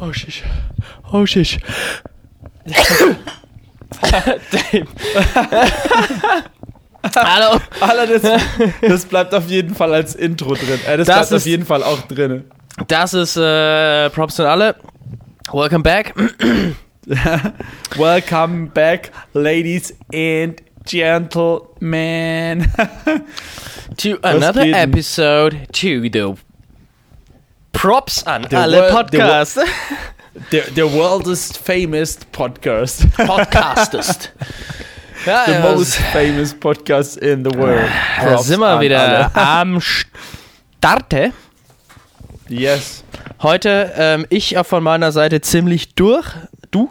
[0.00, 0.42] Oh shit.
[1.12, 1.58] Oh shit.
[7.16, 7.60] Hallo.
[7.80, 8.40] Alter, das,
[8.80, 10.78] das bleibt auf jeden Fall als Intro drin.
[10.86, 12.44] Äh, das, Das bleibt auf ist- jeden Fall auch drin.
[12.86, 14.76] Das ist äh, Props an alle.
[15.52, 16.14] Welcome back.
[17.96, 22.70] Welcome back, ladies and gentlemen.
[23.96, 26.08] to another episode to the
[27.72, 29.58] Props an The alle world- the Podcasts.
[30.50, 33.06] the, the world's famous podcast.
[33.16, 34.32] Podcastest.
[35.26, 37.88] ja, The ja, most famous podcast in the world.
[38.20, 39.34] da Props sind wir wieder alle.
[39.34, 41.32] am Starte.
[42.48, 43.04] Yes.
[43.42, 46.26] Heute ähm, ich auch von meiner Seite ziemlich durch.
[46.70, 46.90] Du?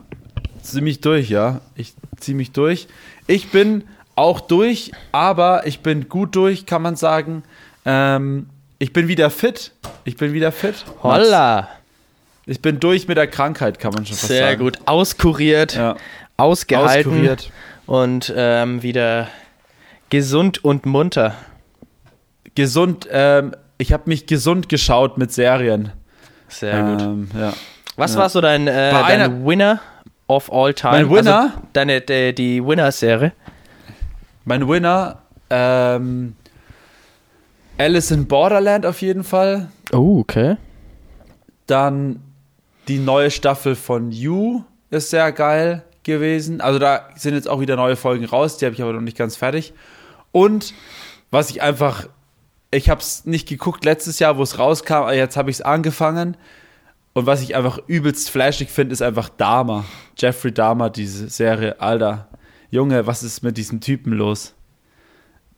[0.62, 1.62] Zieh mich durch, ja.
[1.76, 2.88] Ich zieh mich durch.
[3.26, 3.84] Ich bin
[4.16, 7.44] auch durch, aber ich bin gut durch, kann man sagen.
[7.86, 8.50] Ähm,
[8.80, 9.72] ich bin wieder fit.
[10.04, 10.86] Ich bin wieder fit.
[11.04, 11.68] Holla.
[12.46, 14.60] Ich bin durch mit der Krankheit, kann man schon fast Sehr sagen.
[14.60, 14.78] gut.
[14.86, 15.96] Auskuriert, Ja.
[16.38, 17.52] ausgehalten Auskuriert.
[17.88, 19.28] und ähm, wieder
[20.10, 21.36] gesund und munter.
[22.56, 25.92] Gesund, ähm, ich habe mich gesund geschaut mit Serien.
[26.48, 27.02] Sehr gut.
[27.02, 27.54] Ähm, ja.
[27.98, 28.22] Was ja.
[28.22, 29.82] war so dein, äh, dein Winner
[30.28, 30.94] of all time?
[30.94, 31.42] Mein Winner?
[31.42, 33.34] Also deine, die, die Winner-Serie?
[34.46, 35.18] Mein Winner,
[35.50, 36.36] ähm,
[37.78, 39.70] Alice in Borderland auf jeden Fall.
[39.94, 40.58] Oh, okay.
[41.68, 42.22] Dann
[42.88, 46.60] die neue Staffel von You ist sehr geil gewesen.
[46.62, 49.18] Also da sind jetzt auch wieder neue Folgen raus, die habe ich aber noch nicht
[49.18, 49.74] ganz fertig.
[50.32, 50.74] Und
[51.30, 52.08] was ich einfach,
[52.72, 55.62] ich habe es nicht geguckt letztes Jahr, wo es rauskam, aber jetzt habe ich es
[55.62, 56.36] angefangen.
[57.14, 59.86] Und was ich einfach übelst flashig finde, ist einfach Dahmer.
[60.18, 61.80] Jeffrey Dahmer, diese Serie.
[61.82, 62.28] Alter,
[62.72, 64.54] Junge, was ist mit diesem Typen los?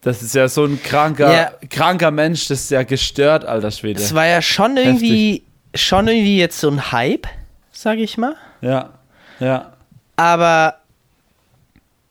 [0.01, 1.51] Das ist ja so ein kranker, Ja.
[1.69, 4.01] kranker Mensch, das ist ja gestört, alter Schwede.
[4.01, 5.43] Es war ja schon irgendwie,
[5.75, 7.27] schon irgendwie jetzt so ein Hype,
[7.71, 8.35] sage ich mal.
[8.61, 8.91] Ja,
[9.39, 9.73] ja.
[10.15, 10.75] Aber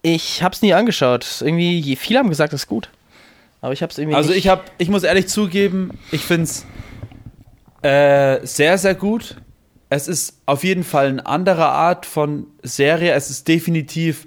[0.03, 1.27] ich hab's nie angeschaut.
[1.41, 2.91] Irgendwie, viele haben gesagt, es ist gut.
[3.61, 4.39] Aber ich hab's irgendwie Also nicht.
[4.39, 6.65] ich habe, ich muss ehrlich zugeben, ich finde es
[7.83, 9.37] äh, sehr, sehr gut.
[9.91, 13.13] Es ist auf jeden Fall eine andere Art von Serie.
[13.13, 14.27] Es ist definitiv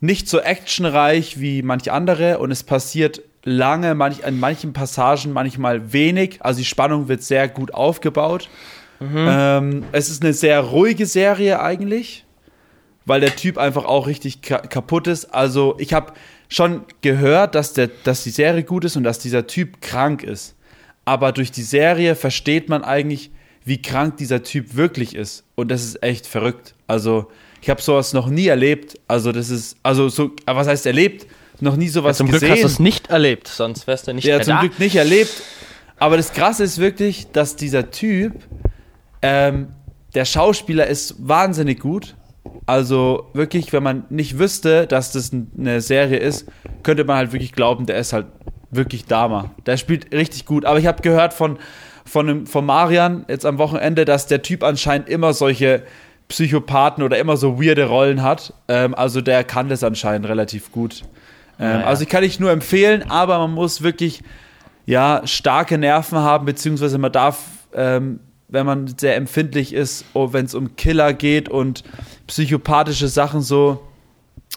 [0.00, 5.92] nicht so actionreich wie manche andere und es passiert lange, manch, in manchen Passagen manchmal
[5.92, 6.38] wenig.
[6.40, 8.48] Also die Spannung wird sehr gut aufgebaut.
[9.00, 12.26] Ähm, es ist eine sehr ruhige Serie eigentlich,
[13.06, 15.26] weil der Typ einfach auch richtig ka kaputt ist.
[15.26, 16.12] Also ich habe
[16.48, 20.54] schon gehört, dass, der, dass die Serie gut ist und dass dieser Typ krank ist.
[21.06, 23.30] Aber durch die Serie versteht man eigentlich,
[23.64, 25.44] wie krank dieser Typ wirklich ist.
[25.54, 26.74] Und das ist echt verrückt.
[26.86, 28.98] Also ich habe sowas noch nie erlebt.
[29.08, 31.26] Also das ist, also so, aber was heißt erlebt?
[31.60, 32.52] Noch nie sowas Zum Glück gesehen.
[32.54, 34.60] hast du es nicht erlebt, sonst wärst du nicht Ja, mehr zum da.
[34.60, 35.30] Glück nicht erlebt.
[35.98, 38.32] Aber das Krasse ist wirklich, dass dieser Typ,
[39.20, 39.68] ähm,
[40.14, 42.16] der Schauspieler ist wahnsinnig gut.
[42.64, 46.46] Also wirklich, wenn man nicht wüsste, dass das eine Serie ist,
[46.82, 48.26] könnte man halt wirklich glauben, der ist halt
[48.70, 49.50] wirklich Dama.
[49.66, 50.64] Der spielt richtig gut.
[50.64, 51.58] Aber ich habe gehört von,
[52.06, 55.82] von, von Marian jetzt am Wochenende, dass der Typ anscheinend immer solche
[56.30, 58.54] Psychopathen oder immer so weirde Rollen hat.
[58.68, 61.02] Ähm, also der kann das anscheinend relativ gut.
[61.58, 61.86] Ähm, Naja.
[61.86, 64.22] Also ich kann ich nur empfehlen, aber man muss wirklich
[64.86, 70.46] ja, starke Nerven haben, beziehungsweise man darf, ähm, wenn man sehr empfindlich ist, oh, wenn
[70.46, 71.84] es um Killer geht und
[72.26, 73.82] psychopathische Sachen so,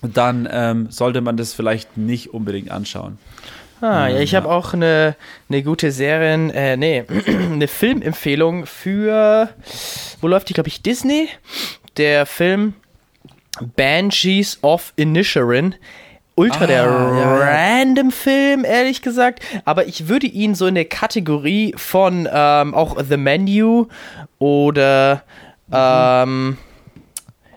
[0.02, 3.18] dann ähm, sollte man das vielleicht nicht unbedingt anschauen.
[3.84, 5.18] Ah, ja, ich habe auch eine,
[5.50, 9.50] eine gute Serien, äh, nee, eine Filmempfehlung für,
[10.22, 11.28] wo läuft die, glaube ich, Disney?
[11.98, 12.76] Der Film
[13.76, 15.76] Banshees of Inisherin.
[16.36, 17.36] Ultra Ah, der ja, ja.
[17.36, 19.44] random Film, ehrlich gesagt.
[19.66, 23.88] Aber ich würde ihn so in der Kategorie von ähm, auch The Menu
[24.40, 25.24] oder
[25.74, 26.58] ähm,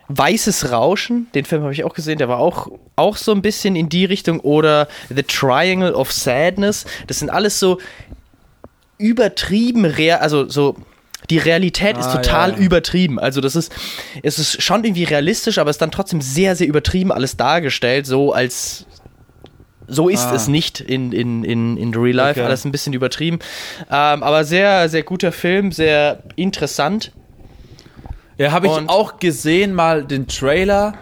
[0.08, 3.74] Weißes Rauschen, den Film habe ich auch gesehen, der war auch, auch so ein bisschen
[3.76, 4.40] in die Richtung.
[4.40, 6.84] Oder The Triangle of Sadness.
[7.08, 7.78] Das sind alles so
[8.98, 10.76] übertrieben real, also so.
[11.28, 12.56] Die Realität ist Ah, total ja.
[12.58, 13.18] übertrieben.
[13.18, 13.72] Also das ist,
[14.22, 18.06] es ist schon irgendwie realistisch, aber es ist dann trotzdem sehr, sehr übertrieben alles dargestellt,
[18.06, 18.86] so als
[19.88, 20.34] so ist Ah.
[20.36, 22.47] es nicht in, in, in, in Real Life, Okay.
[22.47, 23.41] alles ein bisschen übertrieben.
[23.91, 27.10] Ähm, aber sehr, sehr guter Film, sehr interessant.
[28.38, 30.94] Ja, habe ich Und- auch gesehen, mal den Trailer.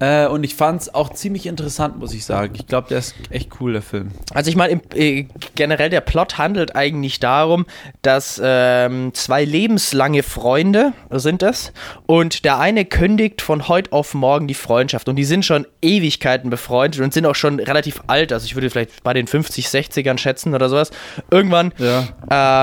[0.00, 2.54] Äh, und ich fand es auch ziemlich interessant, muss ich sagen.
[2.54, 4.12] Ich glaube, der ist echt cool, der Film.
[4.32, 5.26] Also ich meine, äh,
[5.56, 7.66] generell der Plot handelt eigentlich darum,
[8.02, 11.72] dass ähm, zwei lebenslange Freunde sind es
[12.06, 16.48] und der eine kündigt von heute auf morgen die Freundschaft und die sind schon Ewigkeiten
[16.48, 20.18] befreundet und sind auch schon relativ alt, also ich würde vielleicht bei den 50, 60ern
[20.18, 20.92] schätzen oder sowas.
[21.32, 22.06] Irgendwann ja.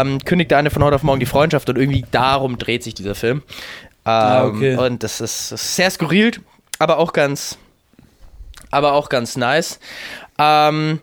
[0.02, 2.94] ähm, kündigt der eine von heute auf morgen die Freundschaft und irgendwie darum dreht sich
[2.94, 3.44] dieser Film.
[4.06, 4.76] Ah, ähm, okay.
[4.78, 6.32] Und das ist, das ist sehr skurril,
[6.80, 7.58] aber auch ganz,
[8.72, 9.80] aber auch ganz nice.
[10.38, 11.02] Ähm,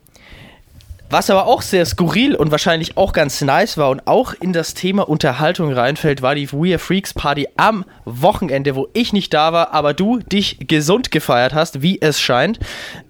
[1.09, 4.73] was aber auch sehr skurril und wahrscheinlich auch ganz nice war und auch in das
[4.73, 9.53] Thema Unterhaltung reinfällt, war die We Are Freaks Party am Wochenende, wo ich nicht da
[9.53, 12.57] war, aber du dich gesund gefeiert hast, wie es scheint.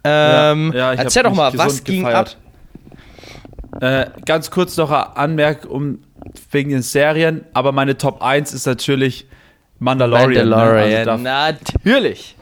[0.03, 2.37] Ähm, ja, ja, erzähl doch mal, was ging gefeiert.
[3.71, 3.81] ab?
[3.81, 6.03] Äh, ganz kurz noch eine Anmerkung um,
[6.51, 9.27] wegen den Serien, aber meine Top 1 ist natürlich
[9.79, 10.49] Mandalorian.
[10.49, 11.11] Mandalorian, ne?
[11.11, 12.35] also natürlich.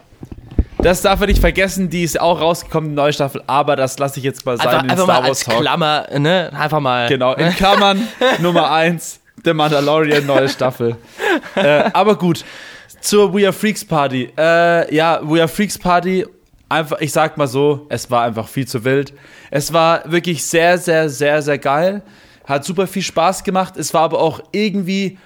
[0.81, 4.17] Das darf man nicht vergessen, die ist auch rausgekommen, die neue Staffel, aber das lasse
[4.17, 6.51] ich jetzt mal sein einfach, in einfach Star mal Wars als Klammer, ne?
[6.53, 7.07] Einfach mal.
[7.07, 8.07] Genau, in Klammern
[8.39, 10.95] Nummer 1, The Mandalorian, neue Staffel.
[11.55, 12.43] äh, aber gut,
[12.99, 14.31] zur We Are Freaks Party.
[14.35, 16.25] Äh, ja, We Are Freaks Party,
[16.67, 19.13] einfach, ich sag mal so, es war einfach viel zu wild.
[19.51, 22.01] Es war wirklich sehr, sehr, sehr, sehr geil.
[22.45, 23.77] Hat super viel Spaß gemacht.
[23.77, 25.19] Es war aber auch irgendwie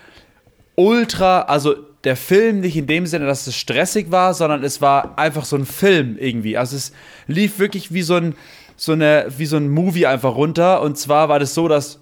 [0.75, 1.75] ultra, also
[2.05, 5.55] der Film nicht in dem Sinne, dass es stressig war, sondern es war einfach so
[5.55, 6.57] ein Film irgendwie.
[6.57, 6.93] Also es
[7.27, 8.35] lief wirklich wie so ein,
[8.77, 10.81] so eine, wie so ein Movie einfach runter.
[10.81, 11.99] Und zwar war das so, dass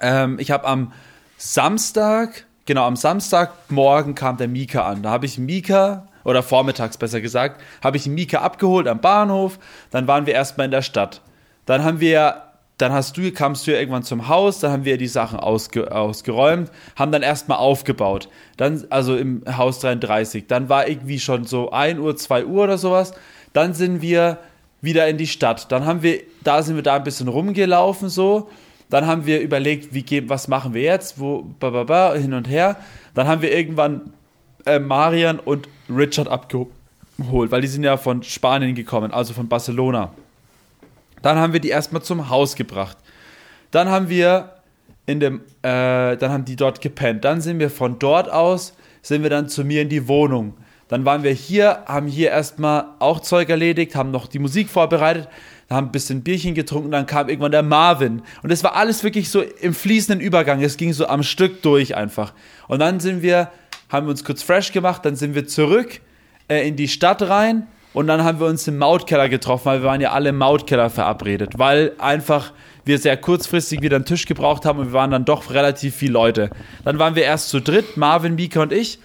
[0.00, 0.92] ähm, ich habe am
[1.38, 5.02] Samstag, genau, am Samstagmorgen kam der Mika an.
[5.02, 9.60] Da habe ich Mika, oder vormittags besser gesagt, habe ich Mika abgeholt am Bahnhof.
[9.92, 11.22] Dann waren wir erstmal in der Stadt.
[11.66, 12.42] Dann haben wir
[12.78, 15.90] dann hast du, kamst du ja irgendwann zum Haus, dann haben wir die Sachen ausge,
[15.92, 18.28] ausgeräumt, haben dann erstmal aufgebaut.
[18.58, 20.46] Dann, also im Haus 33.
[20.46, 23.14] Dann war irgendwie schon so 1 Uhr, 2 Uhr oder sowas.
[23.54, 24.38] Dann sind wir
[24.82, 25.72] wieder in die Stadt.
[25.72, 28.50] Dann haben wir, da sind wir da ein bisschen rumgelaufen so.
[28.90, 32.34] Dann haben wir überlegt, wie gehen, was machen wir jetzt, wo, ba, ba, ba, hin
[32.34, 32.76] und her.
[33.14, 34.12] Dann haben wir irgendwann
[34.66, 36.70] äh, Marian und Richard abgeholt,
[37.18, 40.12] weil die sind ja von Spanien gekommen, also von Barcelona.
[41.26, 42.96] Dann haben wir die erstmal zum Haus gebracht.
[43.72, 44.52] Dann haben wir
[45.06, 47.24] in dem, äh, dann haben die dort gepennt.
[47.24, 50.54] Dann sind wir von dort aus, sind wir dann zu mir in die Wohnung.
[50.86, 55.28] Dann waren wir hier, haben hier erstmal auch Zeug erledigt, haben noch die Musik vorbereitet,
[55.68, 58.22] haben ein bisschen Bierchen getrunken, dann kam irgendwann der Marvin.
[58.44, 60.62] Und es war alles wirklich so im fließenden Übergang.
[60.62, 62.34] Es ging so am Stück durch einfach.
[62.68, 63.50] Und dann sind wir,
[63.88, 66.00] haben wir uns kurz fresh gemacht, dann sind wir zurück
[66.46, 67.66] äh, in die Stadt rein
[67.96, 70.90] und dann haben wir uns im Mautkeller getroffen, weil wir waren ja alle im Mautkeller
[70.90, 72.52] verabredet, weil einfach
[72.84, 76.12] wir sehr kurzfristig wieder einen Tisch gebraucht haben und wir waren dann doch relativ viele
[76.12, 76.50] Leute.
[76.84, 78.98] Dann waren wir erst zu dritt, Marvin, Mika und ich.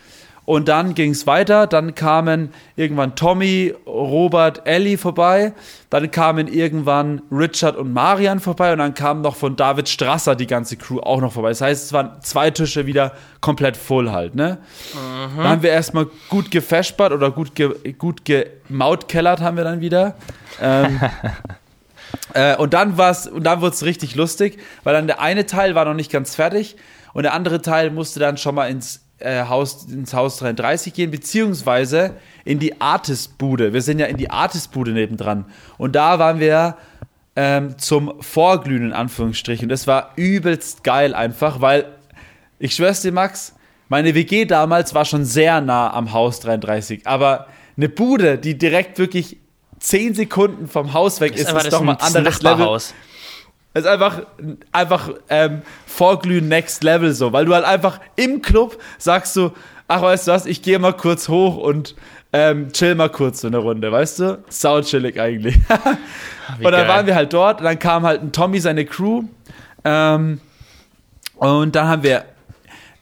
[0.45, 1.67] Und dann ging es weiter.
[1.67, 5.53] Dann kamen irgendwann Tommy, Robert, Ellie vorbei.
[5.89, 8.73] Dann kamen irgendwann Richard und Marian vorbei.
[8.73, 11.49] Und dann kam noch von David Strasser die ganze Crew auch noch vorbei.
[11.49, 14.35] Das heißt, es waren zwei Tische wieder komplett voll halt.
[14.35, 14.57] Ne?
[14.93, 15.37] Mhm.
[15.37, 20.15] Dann haben wir erstmal gut gefespert oder gut, ge, gut gemautkellert haben wir dann wieder.
[20.59, 20.99] Ähm,
[22.33, 25.93] äh, und dann, dann wurde es richtig lustig, weil dann der eine Teil war noch
[25.93, 26.77] nicht ganz fertig
[27.13, 31.11] und der andere Teil musste dann schon mal ins äh, Haus, ins Haus 33 gehen,
[31.11, 32.15] beziehungsweise
[32.45, 33.73] in die Artist-Bude.
[33.73, 35.45] Wir sind ja in die Artist-Bude nebendran.
[35.77, 36.77] Und da waren wir
[37.35, 39.65] ähm, zum Vorglühen, in Anführungsstrichen.
[39.65, 41.85] Und das war übelst geil einfach, weil,
[42.59, 43.55] ich schwör's dir, Max,
[43.89, 47.07] meine WG damals war schon sehr nah am Haus 33.
[47.07, 47.47] Aber
[47.77, 49.37] eine Bude, die direkt wirklich
[49.79, 52.79] 10 Sekunden vom Haus weg ist, ist, ist doch mal ein anderes Level.
[53.73, 54.21] Ist einfach,
[54.71, 59.51] einfach ähm, Vorglühen Next Level so, weil du halt einfach im Club sagst du,
[59.87, 61.95] ach weißt du was, ich gehe mal kurz hoch und
[62.33, 64.43] ähm, chill mal kurz so eine Runde, weißt du?
[64.49, 65.55] Sau chillig eigentlich.
[66.57, 66.87] und dann geil.
[66.87, 69.23] waren wir halt dort und dann kam halt ein Tommy, seine Crew
[69.83, 70.39] ähm,
[71.35, 72.25] und dann haben wir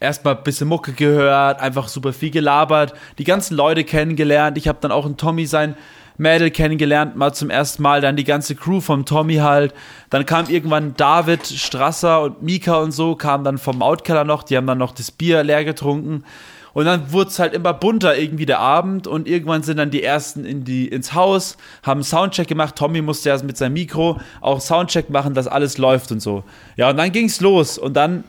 [0.00, 4.56] erstmal ein bisschen Mucke gehört, einfach super viel gelabert, die ganzen Leute kennengelernt.
[4.56, 5.76] Ich habe dann auch einen Tommy sein
[6.20, 9.74] Mädel kennengelernt, mal zum ersten Mal, dann die ganze Crew vom Tommy halt.
[10.10, 14.56] Dann kam irgendwann David Strasser und Mika und so, kamen dann vom Outkeller noch, die
[14.56, 16.24] haben dann noch das Bier leer getrunken.
[16.72, 20.02] Und dann wurde es halt immer bunter irgendwie der Abend und irgendwann sind dann die
[20.02, 22.76] ersten in die, ins Haus, haben Soundcheck gemacht.
[22.76, 26.44] Tommy musste erst mit seinem Mikro auch Soundcheck machen, dass alles läuft und so.
[26.76, 28.24] Ja, und dann ging es los und dann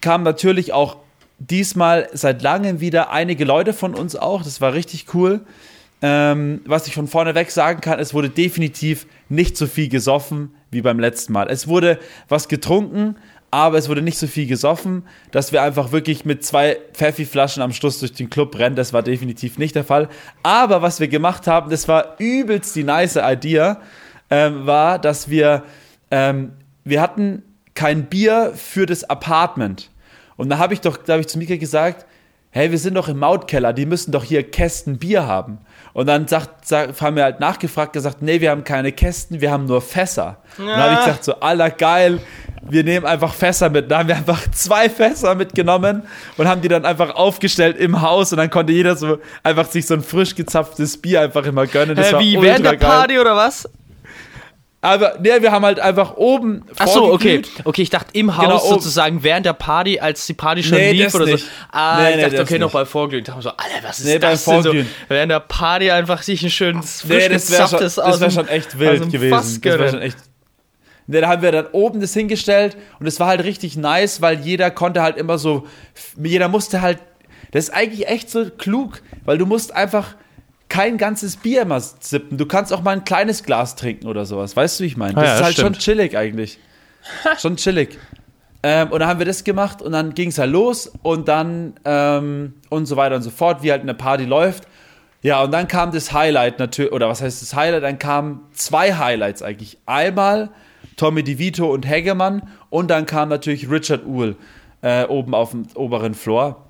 [0.00, 0.96] kamen natürlich auch
[1.38, 4.42] diesmal seit langem wieder einige Leute von uns auch.
[4.42, 5.40] Das war richtig cool.
[6.02, 10.54] Ähm, was ich von vorne weg sagen kann, es wurde definitiv nicht so viel gesoffen
[10.70, 11.48] wie beim letzten Mal.
[11.50, 13.16] Es wurde was getrunken,
[13.50, 15.02] aber es wurde nicht so viel gesoffen,
[15.32, 18.76] dass wir einfach wirklich mit zwei Pfeffi-Flaschen am Schluss durch den Club rennen.
[18.76, 20.08] Das war definitiv nicht der Fall.
[20.42, 23.80] Aber was wir gemacht haben, das war übelst die nice Idea,
[24.30, 25.64] ähm, war, dass wir,
[26.10, 26.52] ähm,
[26.84, 27.42] wir hatten
[27.74, 29.90] kein Bier für das Apartment.
[30.36, 32.06] Und da habe ich doch, da habe ich zu Mika gesagt,
[32.50, 35.58] hey, wir sind doch im Mautkeller, die müssen doch hier Kästen Bier haben.
[35.92, 39.50] Und dann sagt, sagt, haben wir halt nachgefragt, gesagt, nee, wir haben keine Kästen, wir
[39.50, 40.38] haben nur Fässer.
[40.56, 40.64] Ja.
[40.64, 42.20] Und dann habe ich gesagt, so, aller geil,
[42.62, 43.90] wir nehmen einfach Fässer mit.
[43.90, 46.02] Da haben wir einfach zwei Fässer mitgenommen
[46.36, 49.86] und haben die dann einfach aufgestellt im Haus und dann konnte jeder so einfach sich
[49.86, 51.96] so ein frisch gezapftes Bier einfach immer gönnen.
[51.96, 53.68] Das Hä, wie, während der Party oder was?
[54.82, 56.64] Aber ne, wir haben halt einfach oben.
[56.78, 57.42] Ach so, okay.
[57.64, 60.92] Okay, ich dachte im Haus genau, sozusagen während der Party, als die Party schon nee,
[60.92, 61.44] lief oder nicht.
[61.44, 61.50] so.
[61.70, 63.20] Ah, nee, ich nee, dachte, okay, noch bei Vorglühen.
[63.20, 64.74] Ich dachte so, Alter, was ist nee, das denn so?
[65.08, 68.48] Während der Party einfach sich ein schönes frisch nee, das wäre schon, das wär schon
[68.48, 69.30] echt wild gewesen.
[69.30, 70.16] Das wäre schon echt.
[71.06, 74.70] Da haben wir dann oben das hingestellt und es war halt richtig nice, weil jeder
[74.70, 75.66] konnte halt immer so,
[76.16, 77.00] jeder musste halt,
[77.50, 80.14] das ist eigentlich echt so klug, weil du musst einfach
[80.70, 82.38] kein ganzes Bier immer sippen.
[82.38, 84.56] Du kannst auch mal ein kleines Glas trinken oder sowas.
[84.56, 85.14] Weißt du, wie ich meine?
[85.14, 85.76] Das ah, ja, ist halt stimmt.
[85.76, 86.58] schon chillig eigentlich.
[87.38, 87.98] schon chillig.
[88.62, 91.74] Ähm, und dann haben wir das gemacht und dann ging es halt los und dann
[91.84, 94.68] ähm, und so weiter und so fort, wie halt eine Party läuft.
[95.22, 97.82] Ja, und dann kam das Highlight natürlich, oder was heißt das Highlight?
[97.82, 99.76] Dann kamen zwei Highlights eigentlich.
[99.86, 100.50] Einmal
[100.96, 104.36] Tommy DeVito und Hegemann und dann kam natürlich Richard Uhl
[104.82, 106.64] äh, oben auf dem oberen Floor.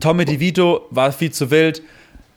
[0.00, 1.82] Tommy DeVito war viel zu wild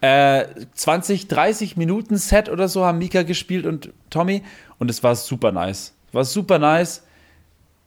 [0.02, 4.44] äh, 20, 30 Minuten Set oder so haben Mika gespielt und Tommy
[4.80, 5.94] und es war super nice.
[6.12, 7.04] War super nice.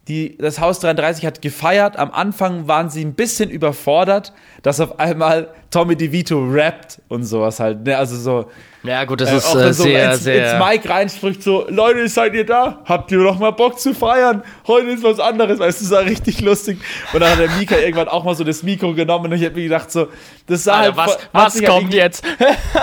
[0.09, 1.97] Die, das Haus 33 hat gefeiert.
[1.97, 7.61] Am Anfang waren sie ein bisschen überfordert, dass auf einmal Tommy DeVito rappt und sowas
[7.61, 7.85] halt.
[7.85, 7.97] Ne?
[7.97, 8.51] Also so.
[8.83, 10.53] Ja, gut, das äh, ist äh, so sehr, ins, sehr.
[10.55, 12.81] ins Mike reinspricht so: Leute, seid ihr da?
[12.87, 14.43] Habt ihr noch mal Bock zu feiern?
[14.67, 15.59] Heute ist was anderes.
[15.59, 16.79] Weißt du, das war richtig lustig.
[17.13, 19.55] Und dann hat der Mika irgendwann auch mal so das Mikro genommen und ich hab
[19.55, 20.09] mir gedacht, so,
[20.47, 21.19] das sah Alter, halt.
[21.33, 22.25] Was, was kommt halt jetzt?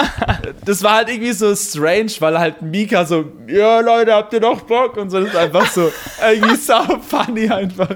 [0.66, 4.62] das war halt irgendwie so strange, weil halt Mika so: Ja, Leute, habt ihr noch
[4.62, 4.98] Bock?
[4.98, 6.74] Und so, das ist einfach so irgendwie so
[7.10, 7.90] funny einfach.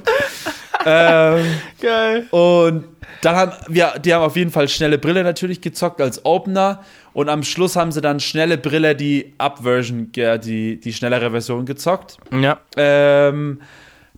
[0.85, 1.45] Ähm,
[1.79, 2.27] Geil.
[2.31, 2.85] Und
[3.21, 6.83] dann haben wir, die haben auf jeden Fall schnelle Brille natürlich gezockt als Opener
[7.13, 12.17] und am Schluss haben sie dann schnelle Brille, die Up-Version, die, die schnellere Version gezockt.
[12.31, 12.59] Ja.
[12.77, 13.61] Ähm,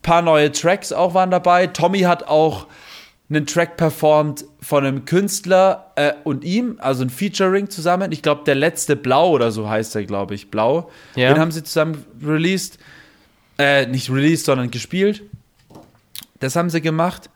[0.01, 1.67] paar neue Tracks auch waren dabei.
[1.67, 2.67] Tommy hat auch
[3.29, 8.11] einen Track performt von einem Künstler äh, und ihm, also ein Featuring zusammen.
[8.11, 10.51] Ich glaube, der letzte Blau oder so heißt er, glaube ich.
[10.51, 10.91] Blau.
[11.15, 11.33] Ja.
[11.33, 12.77] Den haben sie zusammen released.
[13.57, 15.23] Äh, nicht released, sondern gespielt.
[16.43, 17.29] Das haben sie gemacht.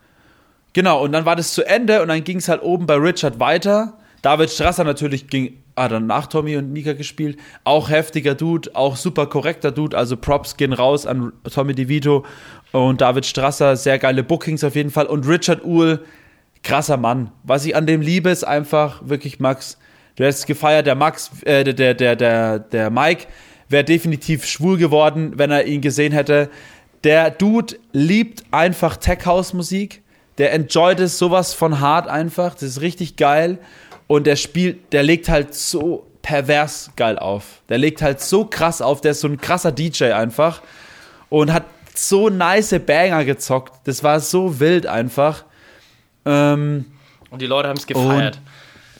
[0.74, 3.40] Genau, und dann war das zu Ende und dann ging es halt oben bei Richard
[3.40, 3.94] weiter.
[4.22, 7.38] David Strasser natürlich ging, ah, dann nach Tommy und Mika gespielt.
[7.64, 9.96] Auch heftiger Dude, auch super korrekter Dude.
[9.96, 12.26] Also Props gehen raus an Tommy DeVito
[12.72, 13.76] und David Strasser.
[13.76, 15.06] Sehr geile Bookings auf jeden Fall.
[15.06, 16.04] Und Richard Uhl,
[16.62, 17.30] krasser Mann.
[17.44, 19.78] Was ich an dem liebe, ist einfach wirklich Max.
[20.16, 23.26] Du hast gefeiert, der Max, äh, der, der, der, der Mike
[23.68, 26.50] wäre definitiv schwul geworden, wenn er ihn gesehen hätte.
[27.04, 30.02] Der Dude liebt einfach Tech House Musik
[30.38, 32.54] der enjoyt es sowas von hart einfach.
[32.54, 33.58] Das ist richtig geil.
[34.06, 37.62] Und der spielt, der legt halt so pervers geil auf.
[37.68, 39.00] Der legt halt so krass auf.
[39.00, 40.62] Der ist so ein krasser DJ einfach.
[41.28, 41.64] Und hat
[41.94, 43.72] so nice Banger gezockt.
[43.84, 45.44] Das war so wild einfach.
[46.24, 46.86] Ähm,
[47.30, 48.40] und die Leute haben es gefeiert.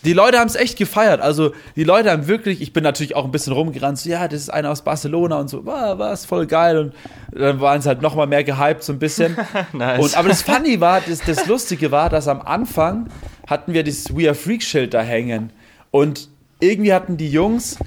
[0.04, 1.20] Die Leute haben es echt gefeiert.
[1.20, 4.40] Also, die Leute haben wirklich, ich bin natürlich auch ein bisschen rumgerannt, so, ja, das
[4.40, 6.78] ist einer aus Barcelona und so, war, es voll geil.
[6.78, 6.94] Und
[7.32, 9.36] dann waren es halt nochmal mehr gehypt, so ein bisschen.
[9.72, 10.00] nice.
[10.00, 13.08] Und, aber das Funny war, das, das Lustige war, dass am Anfang
[13.46, 15.50] hatten wir dieses We Are Freak Schild da hängen.
[15.90, 16.28] Und
[16.60, 17.78] irgendwie hatten die Jungs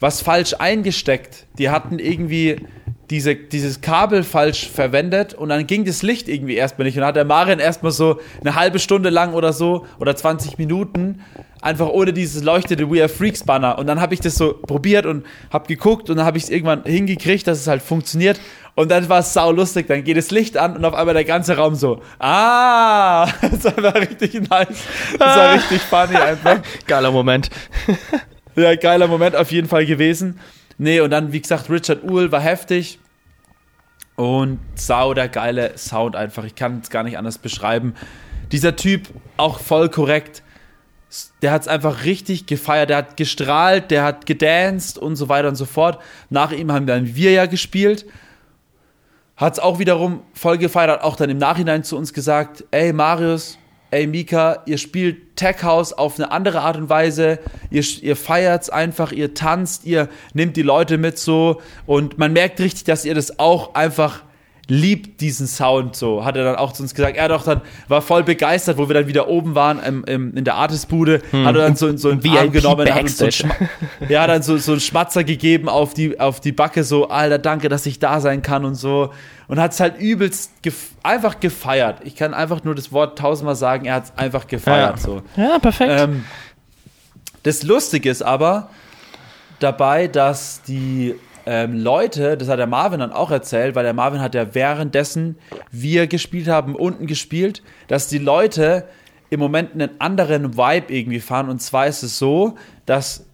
[0.00, 1.46] was falsch eingesteckt.
[1.58, 2.56] Die hatten irgendwie
[3.10, 6.96] diese, dieses Kabel falsch verwendet und dann ging das Licht irgendwie erstmal nicht.
[6.96, 10.58] Und dann hat der Marian erstmal so eine halbe Stunde lang oder so oder 20
[10.58, 11.20] Minuten
[11.62, 13.78] einfach ohne dieses leuchtete We Are Freaks Banner.
[13.78, 16.50] Und dann habe ich das so probiert und habe geguckt und dann habe ich es
[16.50, 18.40] irgendwann hingekriegt, dass es halt funktioniert.
[18.74, 19.88] Und dann war es sau lustig.
[19.88, 23.94] Dann geht das Licht an und auf einmal der ganze Raum so, ah, das war
[23.96, 24.84] richtig nice.
[25.18, 26.60] Das war richtig funny einfach.
[26.86, 27.50] Geiler Moment.
[28.54, 30.38] ja, geiler Moment auf jeden Fall gewesen.
[30.78, 32.98] Nee, und dann, wie gesagt, Richard Uhl war heftig.
[34.14, 36.44] Und sau der geile Sound einfach.
[36.44, 37.94] Ich kann es gar nicht anders beschreiben.
[38.50, 40.42] Dieser Typ, auch voll korrekt.
[41.42, 42.90] Der hat es einfach richtig gefeiert.
[42.90, 46.00] Der hat gestrahlt, der hat gedanced und so weiter und so fort.
[46.30, 48.06] Nach ihm haben dann wir ja gespielt.
[49.36, 50.90] Hat es auch wiederum voll gefeiert.
[50.90, 53.56] Hat auch dann im Nachhinein zu uns gesagt: Ey, Marius,
[53.90, 57.38] ey Mika, ihr spielt Tech House auf eine andere Art und Weise,
[57.70, 61.60] ihr, ihr feiert's einfach, ihr tanzt, ihr nehmt die Leute mit so.
[61.86, 64.22] Und man merkt richtig, dass ihr das auch einfach
[64.68, 67.16] liebt diesen Sound so, hat er dann auch zu uns gesagt.
[67.16, 70.44] Er doch dann war voll begeistert, wo wir dann wieder oben waren im, im, in
[70.44, 71.46] der Artistbude, hm.
[71.46, 73.52] hat er dann so, so einen Arm genommen, hat uns so einen
[74.08, 77.70] ja, dann so, so einen Schmatzer gegeben auf die, auf die Backe, so, Alter, danke,
[77.70, 79.10] dass ich da sein kann und so.
[79.48, 82.00] Und hat es halt übelst gef einfach gefeiert.
[82.04, 84.96] Ich kann einfach nur das Wort tausendmal sagen, er hat es einfach gefeiert.
[84.96, 85.22] Ja, so.
[85.36, 85.90] ja perfekt.
[85.90, 86.24] Ähm,
[87.44, 88.68] das Lustige ist aber
[89.58, 91.14] dabei, dass die
[91.50, 95.36] ähm, Leute, das hat der Marvin dann auch erzählt, weil der Marvin hat ja währenddessen
[95.70, 98.84] wir gespielt haben, unten gespielt, dass die Leute
[99.30, 101.48] im Moment einen anderen Vibe irgendwie fahren.
[101.48, 103.24] Und zwar ist es so, dass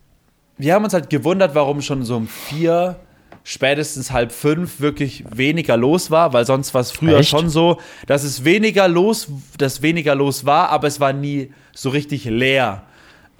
[0.56, 3.00] wir haben uns halt gewundert, warum schon so um vier,
[3.42, 7.30] spätestens halb fünf wirklich weniger los war, weil sonst war es früher Echt?
[7.30, 9.26] schon so, dass es weniger los,
[9.58, 12.84] dass weniger los war, aber es war nie so richtig leer.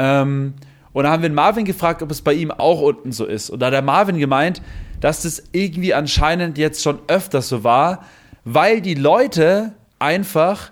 [0.00, 0.54] Ähm,
[0.94, 3.50] und da haben wir den Marvin gefragt, ob es bei ihm auch unten so ist.
[3.50, 4.62] Und da hat der Marvin gemeint,
[5.00, 8.04] dass das irgendwie anscheinend jetzt schon öfters so war,
[8.44, 10.70] weil die Leute einfach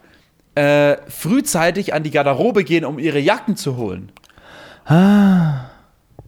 [0.55, 4.13] äh, frühzeitig an die Garderobe gehen, um ihre Jacken zu holen.
[4.87, 5.72] Ah.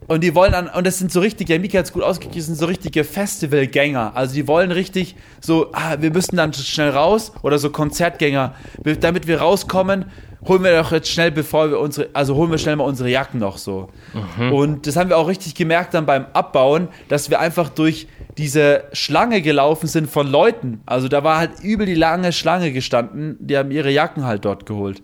[0.07, 2.45] Und die wollen an, und das sind so richtige, der Mika hat es gut ausgekriegt,
[2.45, 4.15] sind so richtige Festivalgänger.
[4.15, 8.53] Also die wollen richtig so, ah, wir müssen dann schnell raus oder so Konzertgänger,
[8.99, 10.05] damit wir rauskommen,
[10.47, 13.39] holen wir doch jetzt schnell, bevor wir unsere, also holen wir schnell mal unsere Jacken
[13.39, 13.89] noch so.
[14.37, 14.53] Mhm.
[14.53, 18.07] Und das haben wir auch richtig gemerkt dann beim Abbauen, dass wir einfach durch
[18.37, 20.81] diese Schlange gelaufen sind von Leuten.
[20.85, 24.65] Also da war halt übel die lange Schlange gestanden, die haben ihre Jacken halt dort
[24.65, 25.01] geholt.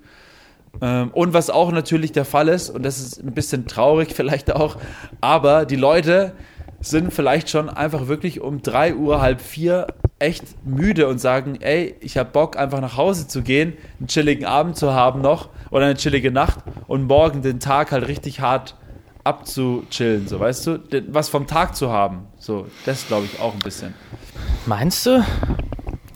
[0.81, 4.53] Ähm, und was auch natürlich der Fall ist, und das ist ein bisschen traurig vielleicht
[4.53, 4.77] auch,
[5.19, 6.33] aber die Leute
[6.79, 9.87] sind vielleicht schon einfach wirklich um 3 Uhr, halb vier
[10.17, 14.45] echt müde und sagen, ey, ich habe Bock einfach nach Hause zu gehen, einen chilligen
[14.45, 18.75] Abend zu haben noch oder eine chillige Nacht und morgen den Tag halt richtig hart
[19.23, 22.27] abzuchillen, so weißt du, was vom Tag zu haben.
[22.37, 23.93] So, das glaube ich auch ein bisschen.
[24.65, 25.23] Meinst du?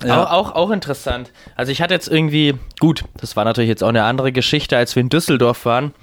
[0.04, 0.24] Ja.
[0.26, 1.32] Auch, auch, auch interessant.
[1.56, 4.96] Also ich hatte jetzt irgendwie, gut, das war natürlich jetzt auch eine andere Geschichte, als
[4.96, 5.94] wir in Düsseldorf waren,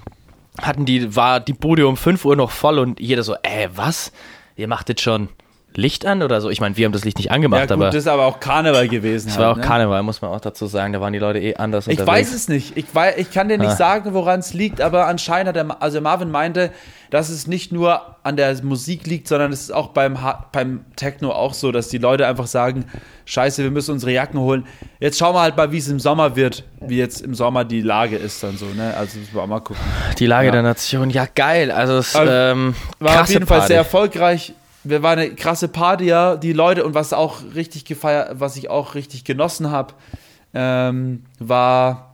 [0.61, 4.11] hatten die, war die Bude um 5 Uhr noch voll und jeder so, ey, was?
[4.55, 5.29] Ihr macht jetzt schon
[5.77, 6.49] Licht an oder so?
[6.49, 7.85] Ich meine, wir haben das Licht nicht angemacht, ja, gut, aber.
[7.85, 9.27] Das ist aber auch Karneval gewesen.
[9.27, 9.63] Das halt, war auch ne?
[9.63, 10.93] Karneval, muss man auch dazu sagen.
[10.93, 12.29] Da waren die Leute eh anders Ich unterwegs.
[12.29, 12.77] weiß es nicht.
[12.77, 13.75] Ich, weiß, ich kann dir nicht ah.
[13.75, 16.71] sagen, woran es liegt, aber anscheinend hat er, also Marvin meinte,
[17.13, 20.17] dass es nicht nur an der Musik liegt, sondern es ist auch beim,
[20.51, 22.85] beim Techno auch so, dass die Leute einfach sagen,
[23.25, 24.65] scheiße, wir müssen unsere Jacken holen.
[24.99, 27.81] Jetzt schauen wir halt mal, wie es im Sommer wird, wie jetzt im Sommer die
[27.81, 28.95] Lage ist dann so, ne?
[28.97, 29.83] Also müssen wir auch mal gucken.
[30.17, 30.53] Die Lage ja.
[30.53, 31.69] der Nation, ja geil.
[31.69, 34.53] Also es ähm, war auf jeden Fall sehr erfolgreich.
[34.83, 36.35] Wir waren eine krasse Party, ja.
[36.35, 39.93] Die Leute und was auch richtig gefeiert, was ich auch richtig genossen habe,
[40.53, 42.13] ähm, war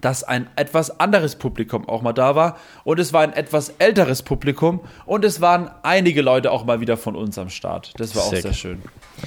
[0.00, 4.22] dass ein etwas anderes Publikum auch mal da war und es war ein etwas älteres
[4.22, 7.92] Publikum und es waren einige Leute auch mal wieder von uns am Start.
[7.96, 8.38] Das war Sick.
[8.38, 8.82] auch sehr schön.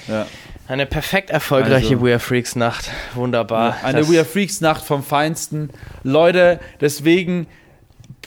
[0.07, 0.25] Ja.
[0.67, 2.89] Eine perfekt erfolgreiche also, We Are Freaks Nacht.
[3.13, 3.77] Wunderbar.
[3.81, 5.69] Ja, eine We Are Freaks Nacht vom Feinsten.
[6.03, 7.47] Leute, deswegen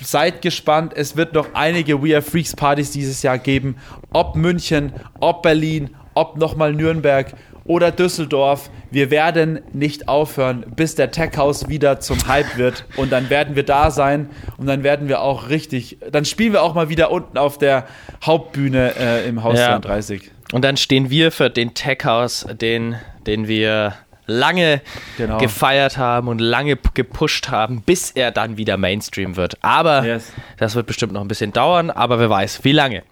[0.03, 0.93] seid gespannt.
[0.95, 3.77] Es wird noch einige We Are Freaks Partys dieses Jahr geben.
[4.13, 8.71] Ob München, ob Berlin, ob nochmal Nürnberg oder Düsseldorf.
[8.91, 12.85] Wir werden nicht aufhören, bis der Tech House wieder zum Hype wird.
[12.97, 14.29] Und dann werden wir da sein
[14.59, 17.87] und dann werden wir auch richtig, dann spielen wir auch mal wieder unten auf der
[18.25, 19.81] Hauptbühne äh, im Haus ja.
[19.81, 20.31] 32.
[20.53, 23.95] Und dann stehen wir für den Tech House, den, den wir
[24.27, 24.81] lange
[25.17, 25.39] genau.
[25.39, 29.63] gefeiert haben und lange gepusht haben, bis er dann wieder Mainstream wird.
[29.63, 30.33] Aber yes.
[30.57, 33.03] das wird bestimmt noch ein bisschen dauern, aber wer weiß, wie lange.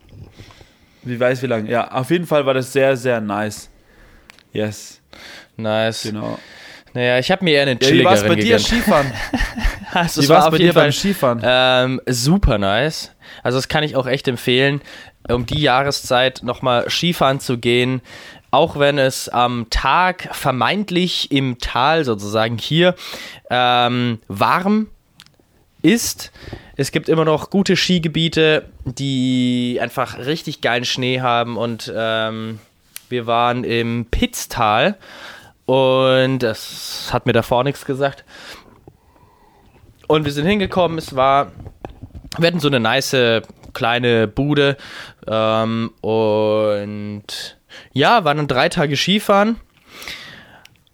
[1.03, 1.71] Wie weiß, wie lange.
[1.71, 3.69] Ja, auf jeden Fall war das sehr, sehr nice.
[4.53, 5.01] Yes.
[5.57, 6.05] Nice.
[6.05, 6.39] Genau.
[6.95, 9.11] Naja, ich habe mir eher einen ja, Wie war bei dir Skifahren?
[9.93, 11.41] also, wie war es bei dir beim Skifahren?
[11.43, 13.13] Ähm, super nice.
[13.43, 14.83] Also das kann ich auch echt empfehlen,
[15.29, 18.03] um die Jahreszeit nochmal Skifahren zu gehen.
[18.53, 22.95] Auch wenn es am Tag vermeintlich im Tal sozusagen hier
[23.51, 24.89] ähm, warm
[25.81, 26.33] ist.
[26.77, 32.61] Es gibt immer noch gute Skigebiete, die einfach richtig geilen Schnee haben und ähm,
[33.09, 34.99] wir waren im Pitztal
[35.65, 38.25] und das hat mir davor nichts gesagt.
[40.09, 41.53] Und wir sind hingekommen, es war,
[42.39, 44.77] wir hatten so eine nice kleine Bude
[45.27, 47.57] ähm, und
[47.93, 49.57] ja, waren dann drei Tage Skifahren.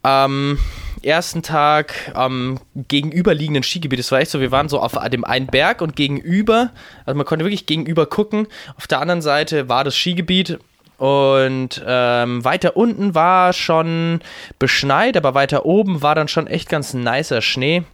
[0.03, 0.59] Am
[1.03, 5.47] ersten Tag am gegenüberliegenden Skigebiet, das war echt so, wir waren so auf dem einen
[5.47, 6.71] Berg und gegenüber,
[7.05, 8.47] also man konnte wirklich gegenüber gucken.
[8.77, 10.59] Auf der anderen Seite war das Skigebiet
[10.99, 14.21] und ähm, weiter unten war schon
[14.59, 17.85] beschneit, aber weiter oben war dann schon echt ganz nicer Schnee.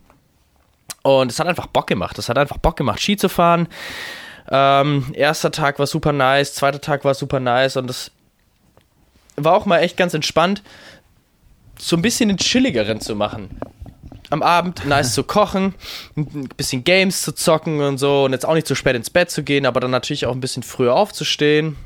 [1.03, 2.19] Und es hat einfach Bock gemacht.
[2.19, 3.69] Es hat einfach Bock gemacht, Ski zu fahren.
[4.51, 8.11] Ähm, erster Tag war super nice, zweiter Tag war super nice und es
[9.37, 10.63] war auch mal echt ganz entspannt.
[11.79, 13.51] so ein bisschen den chilligeren zu machen.
[14.31, 15.75] Am Abend nice zu kochen,
[16.17, 19.31] ein bisschen Games zu zocken und so und jetzt auch nicht zu spät ins Bett
[19.31, 21.77] zu gehen, aber dann natürlich auch ein bisschen früher aufzustehen.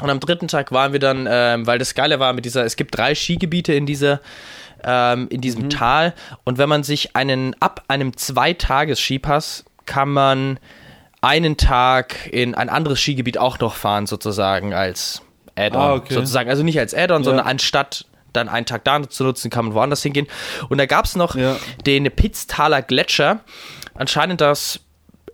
[0.00, 2.76] Und am dritten Tag waren wir dann, ähm, weil das Geile war mit dieser, es
[2.76, 4.20] gibt drei Skigebiete in dieser,
[4.84, 5.70] ähm, in diesem mhm.
[5.70, 10.60] Tal und wenn man sich einen, ab einem Zweitages-Skipass kann man
[11.20, 15.22] einen Tag in ein anderes Skigebiet auch noch fahren, sozusagen als
[15.58, 15.80] Add-on.
[15.80, 16.14] Ah, okay.
[16.14, 16.48] Sozusagen.
[16.48, 17.24] Also nicht als Add-on, ja.
[17.24, 20.26] sondern anstatt dann einen Tag da zu nutzen, kann man woanders hingehen.
[20.68, 21.56] Und da gab es noch ja.
[21.86, 23.40] den Pitztaler Gletscher.
[23.94, 24.80] Anscheinend das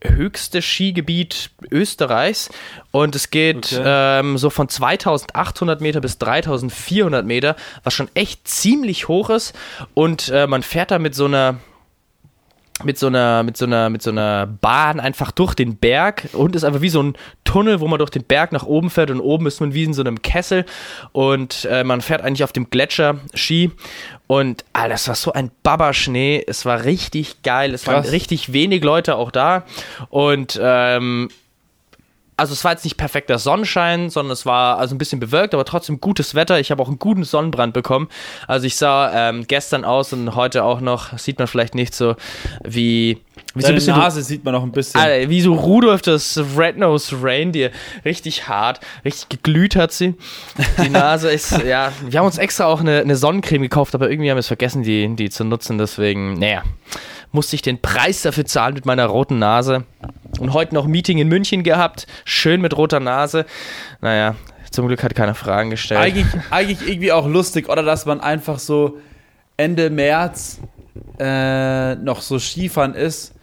[0.05, 2.51] höchste Skigebiet Österreichs
[2.91, 3.83] und es geht okay.
[4.21, 9.55] ähm, so von 2800 Meter bis 3400 Meter, was schon echt ziemlich hoch ist
[9.95, 11.57] und äh, man fährt da mit so einer
[12.83, 16.57] mit so einer mit so einer mit so einer Bahn einfach durch den Berg und
[16.57, 19.21] ist einfach wie so ein Tunnel, wo man durch den Berg nach oben fährt und
[19.21, 20.65] oben ist man wie in so einem Kessel
[21.13, 23.71] und äh, man fährt eigentlich auf dem Gletscher Ski
[24.27, 27.95] und Alter, das war so ein Baba-Schnee, es war richtig geil, es Krass.
[27.95, 29.65] waren richtig wenig Leute auch da
[30.11, 31.29] und ähm,
[32.37, 35.65] also es war jetzt nicht perfekter Sonnenschein, sondern es war also ein bisschen bewölkt, aber
[35.65, 36.59] trotzdem gutes Wetter.
[36.59, 38.09] Ich habe auch einen guten Sonnenbrand bekommen.
[38.49, 42.17] Also ich sah ähm, gestern aus und heute auch noch, sieht man vielleicht nicht so
[42.65, 43.21] wie
[43.55, 45.01] wie Deine so Nase sieht man noch ein bisschen.
[45.01, 47.71] Alter, wie so Rudolf das Red-Nosed Reindeer.
[48.05, 50.15] Richtig hart, richtig geglüht hat sie.
[50.83, 54.31] Die Nase ist, ja, wir haben uns extra auch eine, eine Sonnencreme gekauft, aber irgendwie
[54.31, 55.79] haben wir es vergessen, die, die zu nutzen.
[55.79, 56.65] Deswegen, naja,
[57.35, 59.85] musste ich den Preis dafür zahlen mit meiner roten Nase.
[60.39, 63.45] Und heute noch Meeting in München gehabt, schön mit roter Nase.
[64.01, 64.37] Naja,
[64.71, 66.01] zum Glück hat keiner Fragen gestellt.
[66.01, 68.99] Eigentlich, eigentlich irgendwie auch lustig, oder dass man einfach so
[69.57, 70.61] Ende März
[71.19, 73.35] äh, noch so Skifahren ist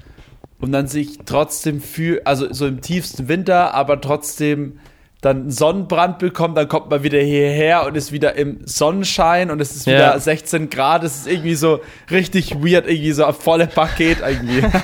[0.60, 4.80] und dann sich trotzdem fühlt, also so im tiefsten Winter, aber trotzdem
[5.22, 9.62] dann einen Sonnenbrand bekommt, dann kommt man wieder hierher und ist wieder im Sonnenschein und
[9.62, 10.20] es ist wieder ja.
[10.20, 11.04] 16 Grad.
[11.04, 11.80] Es ist irgendwie so
[12.10, 14.66] richtig weird, irgendwie so ein volle Paket irgendwie.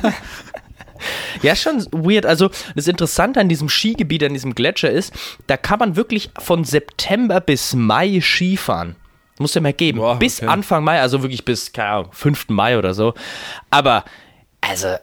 [1.44, 2.26] Ja, schon weird.
[2.26, 5.14] Also, das Interessante an diesem Skigebiet, an diesem Gletscher ist,
[5.46, 8.96] da kann man wirklich von September bis Mai Skifahren.
[9.38, 10.00] Muss ja mal geben.
[10.00, 10.50] Boah, bis okay.
[10.50, 12.50] Anfang Mai, also wirklich bis, keine Ahnung, 5.
[12.50, 13.14] Mai oder so.
[13.70, 14.04] Aber,
[14.62, 14.96] also,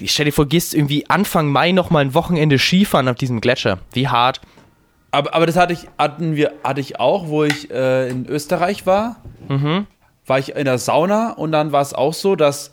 [0.00, 3.80] ich stell dir vor, gehst irgendwie Anfang Mai nochmal ein Wochenende Skifahren auf diesem Gletscher.
[3.92, 4.40] Wie hart.
[5.10, 8.86] Aber, aber das hatte ich, hatten wir, hatte ich auch, wo ich äh, in Österreich
[8.86, 9.22] war.
[9.48, 9.86] Mhm.
[10.26, 12.72] War ich in der Sauna und dann war es auch so, dass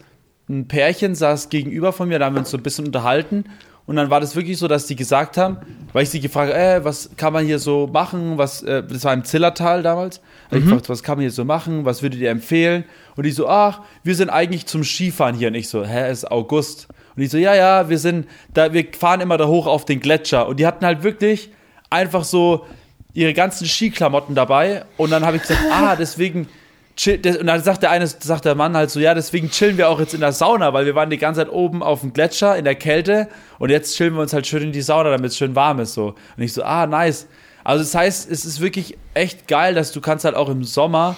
[0.50, 3.46] ein Pärchen saß gegenüber von mir, da haben wir uns so ein bisschen unterhalten.
[3.86, 5.58] Und dann war das wirklich so, dass die gesagt haben,
[5.92, 8.38] weil ich sie gefragt habe, äh, was kann man hier so machen?
[8.38, 10.22] Was, äh, das war im Zillertal damals.
[10.52, 10.58] Mhm.
[10.58, 11.84] Ich gefragt, was kann man hier so machen?
[11.84, 12.86] Was würdet ihr empfehlen?
[13.18, 15.50] Und die so, ach, wir sind eigentlich zum Skifahren hier.
[15.50, 16.88] Und ich so, hä, es ist August.
[17.16, 20.00] Und die so, ja, ja, wir sind da, wir fahren immer da hoch auf den
[20.00, 20.48] Gletscher.
[20.48, 21.52] Und die hatten halt wirklich
[21.94, 22.66] einfach so
[23.14, 24.86] ihre ganzen Skiklamotten dabei.
[24.98, 26.50] Und dann habe ich gesagt, ah, deswegen
[26.96, 29.90] chill, und dann sagt der eine, sagt der Mann halt so, ja, deswegen chillen wir
[29.90, 32.58] auch jetzt in der Sauna, weil wir waren die ganze Zeit oben auf dem Gletscher
[32.58, 33.30] in der Kälte
[33.60, 35.94] und jetzt chillen wir uns halt schön in die Sauna, damit es schön warm ist
[35.94, 36.16] so.
[36.38, 37.28] Und ich so, ah, nice.
[37.64, 41.16] Also das heißt, es ist wirklich echt geil, dass du kannst halt auch im Sommer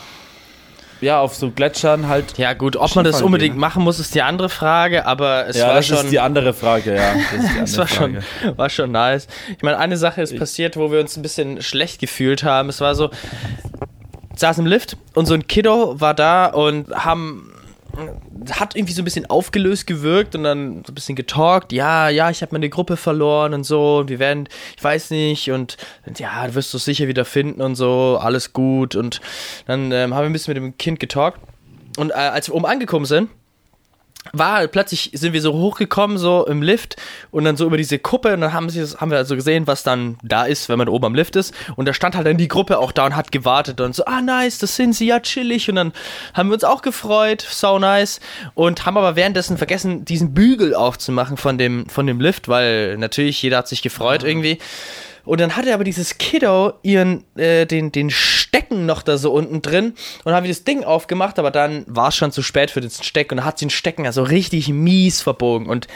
[1.02, 2.38] ja, auf so Gletschern halt.
[2.38, 3.60] Ja, gut, ob man das unbedingt gehen.
[3.60, 5.96] machen muss, ist die andere Frage, aber es ja, war das schon.
[5.98, 7.14] Das ist die andere Frage, ja.
[7.64, 8.18] Es war, Schon,
[8.56, 9.28] war schon nice.
[9.56, 12.70] Ich meine, eine Sache ist passiert, wo wir uns ein bisschen schlecht gefühlt haben.
[12.70, 13.10] Es war so,
[14.36, 17.52] saß im Lift und so ein Kiddo war da und haben
[18.52, 21.72] hat irgendwie so ein bisschen aufgelöst gewirkt und dann so ein bisschen getalkt.
[21.72, 23.98] Ja, ja, ich habe meine Gruppe verloren und so.
[24.00, 25.78] Und wir werden, ich weiß nicht, und,
[26.18, 28.96] ja, du wirst es sicher wieder finden und so, alles gut.
[28.96, 29.22] Und
[29.68, 31.40] dann ähm, haben wir ein bisschen mit dem Kind getalkt.
[31.98, 33.30] Und äh, als wir oben angekommen sind,
[34.34, 36.96] war plötzlich sind wir so hochgekommen so im Lift
[37.32, 39.84] und dann so über diese Kuppe und dann haben, sie, haben wir also gesehen, was
[39.84, 41.54] dann da ist, wenn man oben am Lift ist.
[41.76, 44.22] Und da stand halt dann die Gruppe auch da und hat gewartet und so, ah
[44.22, 45.70] nice, das sind sie, ja chillig.
[45.70, 45.94] Und dann
[46.34, 48.20] haben wir uns auch gefreut, so nice.
[48.54, 53.42] Und haben aber währenddessen vergessen, diesen Bügel aufzumachen von dem, von dem Lift, weil natürlich
[53.42, 54.60] jeder hat sich gefreut irgendwie
[55.26, 59.62] und dann hatte aber dieses Kiddo ihren, äh, den, den Stecken noch da so unten
[59.62, 62.82] drin und haben wir das Ding aufgemacht, aber dann war es schon zu spät für
[62.82, 65.88] den Steck und dann hat sie den Stecken also richtig mies verbogen und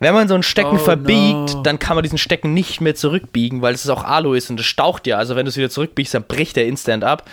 [0.00, 1.62] wenn man so einen Stecken oh, verbiegt, no.
[1.62, 4.66] dann kann man diesen Stecken nicht mehr zurückbiegen, weil es auch Alu ist und es
[4.66, 5.16] staucht ja.
[5.16, 7.28] Also wenn du es wieder zurückbiegst, dann bricht der instant ab.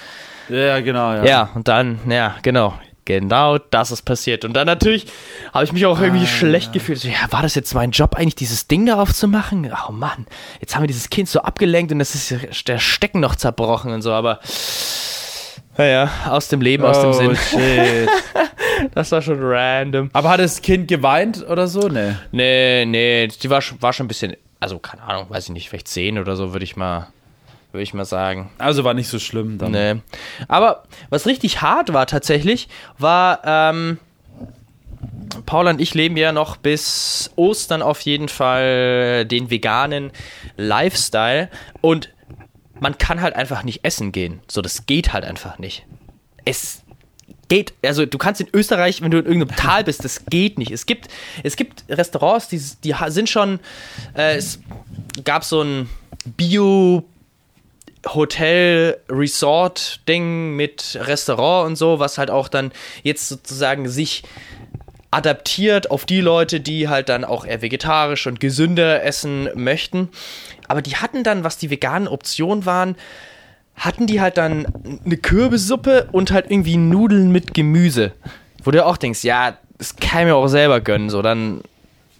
[0.49, 1.25] Ja, genau, ja.
[1.25, 2.73] Ja, und dann, ja, genau.
[3.05, 4.45] Genau das ist passiert.
[4.45, 5.05] Und dann natürlich
[5.53, 6.99] habe ich mich auch irgendwie ah, schlecht gefühlt.
[6.99, 9.71] So, ja, war das jetzt mein Job, eigentlich dieses Ding darauf zu machen?
[9.87, 10.25] Oh Mann,
[10.59, 14.01] jetzt haben wir dieses Kind so abgelenkt und das ist der Stecken noch zerbrochen und
[14.01, 14.39] so, aber
[15.77, 17.35] naja, aus dem Leben, aus dem oh, Sinn.
[17.35, 18.09] Shit.
[18.95, 20.09] das war schon random.
[20.13, 21.87] Aber hat das Kind geweint oder so?
[21.87, 22.13] Nee.
[22.31, 25.89] Nee, nee, die war, war schon ein bisschen, also keine Ahnung, weiß ich nicht, vielleicht
[25.89, 27.07] zehn oder so, würde ich mal
[27.75, 28.51] würde ich mal sagen.
[28.57, 29.71] Also war nicht so schlimm dann.
[29.71, 29.95] Nee.
[30.47, 33.99] Aber was richtig hart war tatsächlich, war, ähm,
[35.45, 40.11] Paula und ich leben ja noch bis Ostern auf jeden Fall den veganen
[40.57, 41.49] Lifestyle
[41.81, 42.09] und
[42.79, 44.39] man kann halt einfach nicht essen gehen.
[44.49, 45.85] So, das geht halt einfach nicht.
[46.45, 46.83] Es
[47.47, 50.71] geht, also du kannst in Österreich, wenn du in irgendeinem Tal bist, das geht nicht.
[50.71, 51.07] Es gibt,
[51.43, 53.59] es gibt Restaurants, die, die sind schon,
[54.15, 54.59] äh, es
[55.23, 55.89] gab so ein
[56.25, 57.03] Bio-
[58.13, 62.71] Hotel, Resort-Ding mit Restaurant und so, was halt auch dann
[63.03, 64.23] jetzt sozusagen sich
[65.11, 70.09] adaptiert auf die Leute, die halt dann auch eher vegetarisch und gesünder essen möchten.
[70.67, 72.95] Aber die hatten dann, was die veganen Optionen waren,
[73.75, 74.67] hatten die halt dann
[75.05, 78.11] eine Kürbissuppe und halt irgendwie Nudeln mit Gemüse.
[78.63, 81.61] Wo du auch denkst, ja, das kann ich mir auch selber gönnen, so dann.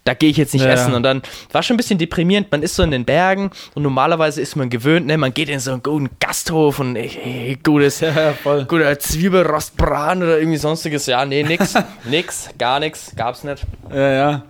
[0.06, 0.70] Da gehe ich jetzt nicht Ja.
[0.72, 0.94] essen.
[0.94, 1.20] Und dann
[1.52, 2.50] war schon ein bisschen deprimierend.
[2.50, 5.18] Man ist so in den Bergen und normalerweise ist man gewöhnt, ne?
[5.18, 8.64] Man geht in so einen guten Gasthof und ey, ey, gutes, Ja, voll.
[8.64, 11.06] guter Zwiebelrostbraten oder irgendwie sonstiges.
[11.06, 11.74] Ja, nee, nix.
[12.04, 13.66] nix, gar nix, gab's nicht.
[13.92, 14.42] Ja, ja.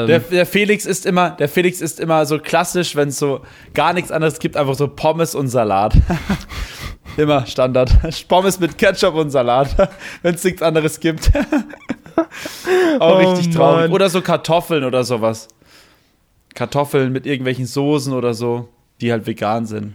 [0.00, 3.40] Ähm, Der, der Felix ist immer, der Felix ist immer so klassisch, wenn es so
[3.74, 5.92] gar nichts anderes gibt, einfach so Pommes und Salat.
[7.20, 7.92] immer Standard.
[8.28, 9.76] Pommes mit Ketchup und Salat,
[10.22, 11.30] wenn es nichts anderes gibt.
[12.98, 13.82] Auch Oh richtig traurig.
[13.84, 13.92] Mann.
[13.92, 15.48] Oder so Kartoffeln oder sowas.
[16.54, 18.68] Kartoffeln mit irgendwelchen Soßen oder so,
[19.00, 19.94] die halt vegan sind.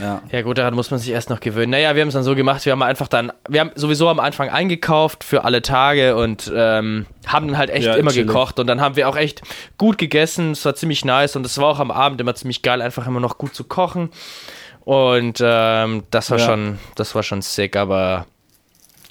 [0.00, 0.22] Ja.
[0.30, 1.70] Ja gut, daran muss man sich erst noch gewöhnen.
[1.70, 4.20] Naja, wir haben es dann so gemacht, wir haben einfach dann, wir haben sowieso am
[4.20, 8.28] Anfang eingekauft für alle Tage und ähm, haben dann halt echt Ja, immer chillig.
[8.28, 9.42] gekocht und dann haben wir auch echt
[9.76, 12.80] gut gegessen, es war ziemlich nice und es war auch am Abend immer ziemlich geil,
[12.80, 14.10] einfach immer noch gut zu kochen
[14.88, 16.46] und ähm, das war Ja.
[16.46, 18.26] schon, das war schon sick, aber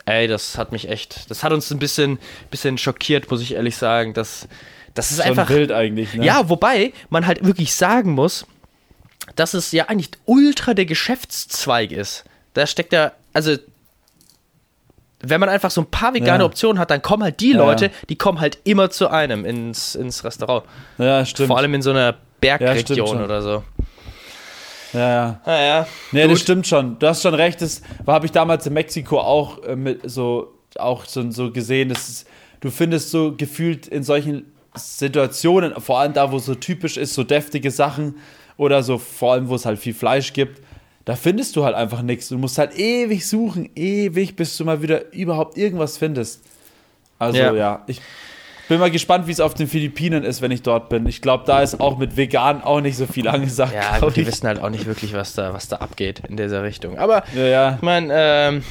[0.05, 2.17] ey, das hat mich echt, das hat uns ein bisschen,
[2.49, 4.47] bisschen schockiert, muss ich ehrlich sagen, dass
[4.95, 6.25] das ist Schon einfach, wild eigentlich, ne?
[6.25, 8.47] ja, wobei man halt wirklich sagen muss,
[9.35, 12.23] dass es ja eigentlich ultra der Geschäftszweig ist.
[12.55, 13.55] Da steckt ja, also
[15.19, 16.45] wenn man einfach so ein paar vegane Ja.
[16.45, 17.91] Optionen hat, dann kommen halt die Ja, Leute, ja.
[18.09, 20.65] die kommen halt immer zu einem ins, ins Restaurant.
[20.97, 21.47] Ja, stimmt.
[21.49, 23.63] Vor allem in so einer Bergregion oder so.
[24.93, 25.41] Ja, ja.
[25.45, 25.87] Naja.
[26.11, 26.31] Nee, Gut.
[26.31, 26.97] das stimmt schon.
[26.99, 27.61] Du hast schon recht.
[27.61, 31.89] Das habe ich damals in Mexiko auch äh, mit so auch so, so gesehen.
[31.89, 32.27] Das ist,
[32.61, 37.13] du findest so gefühlt in solchen Situationen, vor allem da, wo es so typisch ist,
[37.13, 38.15] so deftige Sachen
[38.57, 40.61] oder so, vor allem, wo es halt viel Fleisch gibt,
[41.05, 42.29] da findest du halt einfach nichts.
[42.29, 46.41] Du musst halt ewig suchen, ewig, bis du mal wieder überhaupt irgendwas findest.
[47.19, 47.53] Also Ja.
[47.53, 48.01] ja, ich
[48.67, 51.05] bin mal gespannt, wie es auf den Philippinen ist, wenn ich dort bin.
[51.07, 53.73] Ich glaube, da ist auch mit vegan auch nicht so viel angesagt.
[53.73, 56.63] Ja, gut, die wissen halt auch nicht wirklich, was da, was da abgeht in dieser
[56.63, 56.97] Richtung.
[56.97, 57.75] Aber Ja, ja.
[57.75, 58.63] ich meine, ähm,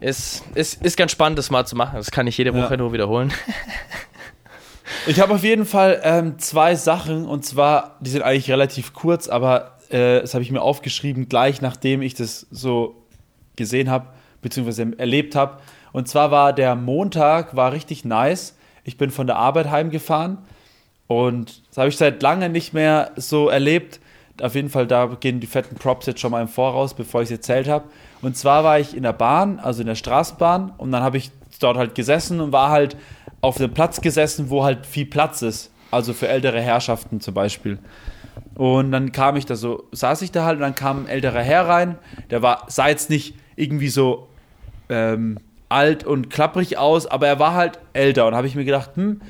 [0.00, 1.96] ist, ist, ist ganz spannend, das mal zu machen.
[1.96, 2.62] Das kann ich jede Ja.
[2.64, 3.32] Woche nur wiederholen.
[5.06, 9.28] Ich habe auf jeden Fall ähm, zwei Sachen und zwar, die sind eigentlich relativ kurz,
[9.28, 12.94] aber äh, das habe ich mir aufgeschrieben, gleich nachdem ich das so
[13.56, 14.06] gesehen habe,
[14.40, 15.58] beziehungsweise erlebt habe.
[15.92, 18.54] Und zwar war der Montag, war richtig nice.
[18.88, 20.38] Ich bin von der Arbeit heimgefahren
[21.08, 24.00] und das habe ich seit lange nicht mehr so erlebt.
[24.40, 27.26] Auf jeden Fall, da gehen die fetten Props jetzt schon mal im Voraus, bevor ich
[27.26, 27.84] es erzählt habe.
[28.22, 31.30] Und zwar war ich in der Bahn, also in der Straßenbahn, und dann habe ich
[31.60, 32.96] dort halt gesessen und war halt
[33.42, 35.70] auf einem Platz gesessen, wo halt viel Platz ist.
[35.90, 37.78] Also für ältere Herrschaften zum Beispiel.
[38.54, 41.42] Und dann kam ich da so, saß ich da halt und dann kam ein älterer
[41.42, 41.98] Herr rein.
[42.30, 44.28] Der war, sah jetzt nicht irgendwie so
[44.88, 45.36] ähm,
[45.68, 48.26] alt und klapprig aus, aber er war halt älter.
[48.26, 49.20] Und habe ich mir gedacht, hm,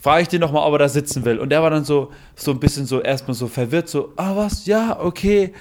[0.00, 1.38] frage ich den noch mal, ob er da sitzen will.
[1.38, 4.66] Und der war dann so, so ein bisschen so erstmal so verwirrt, so, ah was,
[4.66, 5.52] ja, okay,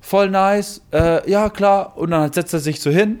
[0.00, 1.96] voll nice, äh, ja klar.
[1.96, 3.18] Und dann setzt er sich so hin.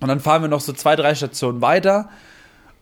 [0.00, 2.08] Und dann fahren wir noch so zwei, drei Stationen weiter.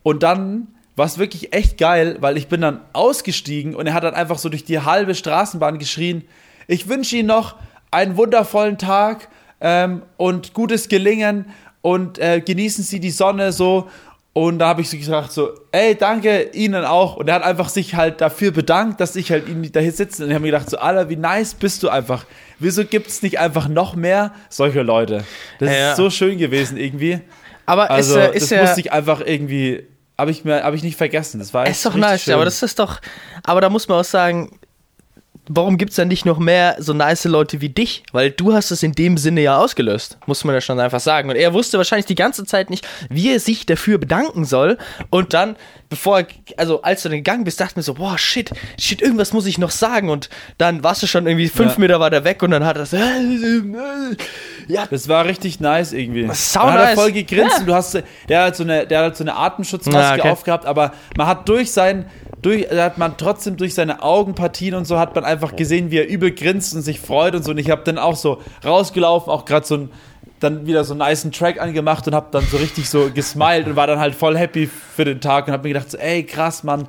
[0.03, 4.03] Und dann war es wirklich echt geil, weil ich bin dann ausgestiegen und er hat
[4.03, 6.25] dann einfach so durch die halbe Straßenbahn geschrien,
[6.67, 7.55] ich wünsche Ihnen noch
[7.91, 9.29] einen wundervollen Tag
[9.61, 11.47] ähm, und gutes Gelingen
[11.83, 13.89] und äh, genießen Sie die Sonne so.
[14.35, 17.17] Und da habe ich so gesagt so, ey, danke Ihnen auch.
[17.17, 20.23] Und er hat einfach sich halt dafür bedankt, dass ich halt ihn da hier sitze.
[20.23, 22.25] Und ich habe mir gedacht so, Alter, wie nice bist du einfach.
[22.61, 25.25] Wieso gibt es nicht einfach noch mehr solche Leute?
[25.59, 25.91] Das Ja.
[25.91, 27.21] ist so schön gewesen irgendwie.
[27.67, 28.63] Aber Also, es äh, ist das ja.
[28.63, 29.87] musste ich einfach irgendwie,
[30.17, 31.41] habe ich mir, habe ich nicht vergessen.
[31.41, 32.35] Das war Es ist doch nice, schön.
[32.35, 33.01] aber das ist doch.
[33.43, 34.59] Aber da muss man auch sagen,
[35.49, 38.03] warum gibt es dann nicht noch mehr so nice Leute wie dich?
[38.13, 41.31] Weil du hast es in dem Sinne ja ausgelöst, muss man ja schon einfach sagen.
[41.31, 44.79] Und er wusste wahrscheinlich die ganze Zeit nicht, wie er sich dafür bedanken soll.
[45.11, 45.57] Und dann,
[45.89, 49.33] bevor er, also als du dann gegangen bist, dachte mir so, boah, shit, shit, irgendwas
[49.33, 50.11] muss ich noch sagen.
[50.11, 51.79] Und dann warst du schon irgendwie fünf Ja.
[51.81, 52.97] Meter weiter weg und dann hat er so,
[54.69, 54.87] Ja.
[54.91, 56.23] Das war richtig nice irgendwie.
[56.23, 56.95] Dann hat er nice.
[56.95, 57.61] voll gegrinst Ja.
[57.61, 60.31] und du hast, der hat so eine, der hat so eine Atemschutzmaske okay.
[60.31, 62.07] aufgehabt, aber man hat durch sein,
[62.43, 65.99] durch, da hat man trotzdem durch seine Augenpartien und so hat man einfach gesehen, wie
[65.99, 67.51] er übel grinst und sich freut und so.
[67.51, 69.91] Und ich habe dann auch so rausgelaufen, auch gerade so ein,
[70.41, 73.77] dann wieder so einen niceen Track angemacht und habe dann so richtig so gesmiled und
[73.77, 76.63] war dann halt voll happy für den Tag und habe mir gedacht, so, ey krass,
[76.65, 76.89] Mann,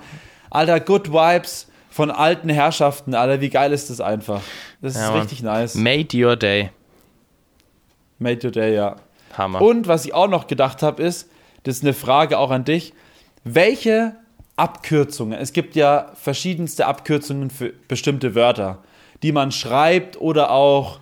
[0.49, 4.41] Alter, good vibes von alten Herrschaften, Alter, wie geil ist das einfach.
[4.81, 5.19] Das Ja, ist Mann.
[5.21, 5.75] richtig nice.
[5.75, 6.69] Made your day.
[8.19, 8.95] Made your day, ja.
[9.37, 9.61] Hammer.
[9.61, 11.29] Und was ich auch noch gedacht habe, ist,
[11.63, 12.93] das ist eine Frage auch an dich,
[13.43, 14.15] welche
[14.55, 18.79] Abkürzungen, es gibt ja verschiedenste Abkürzungen für bestimmte Wörter,
[19.23, 20.99] die man schreibt oder auch,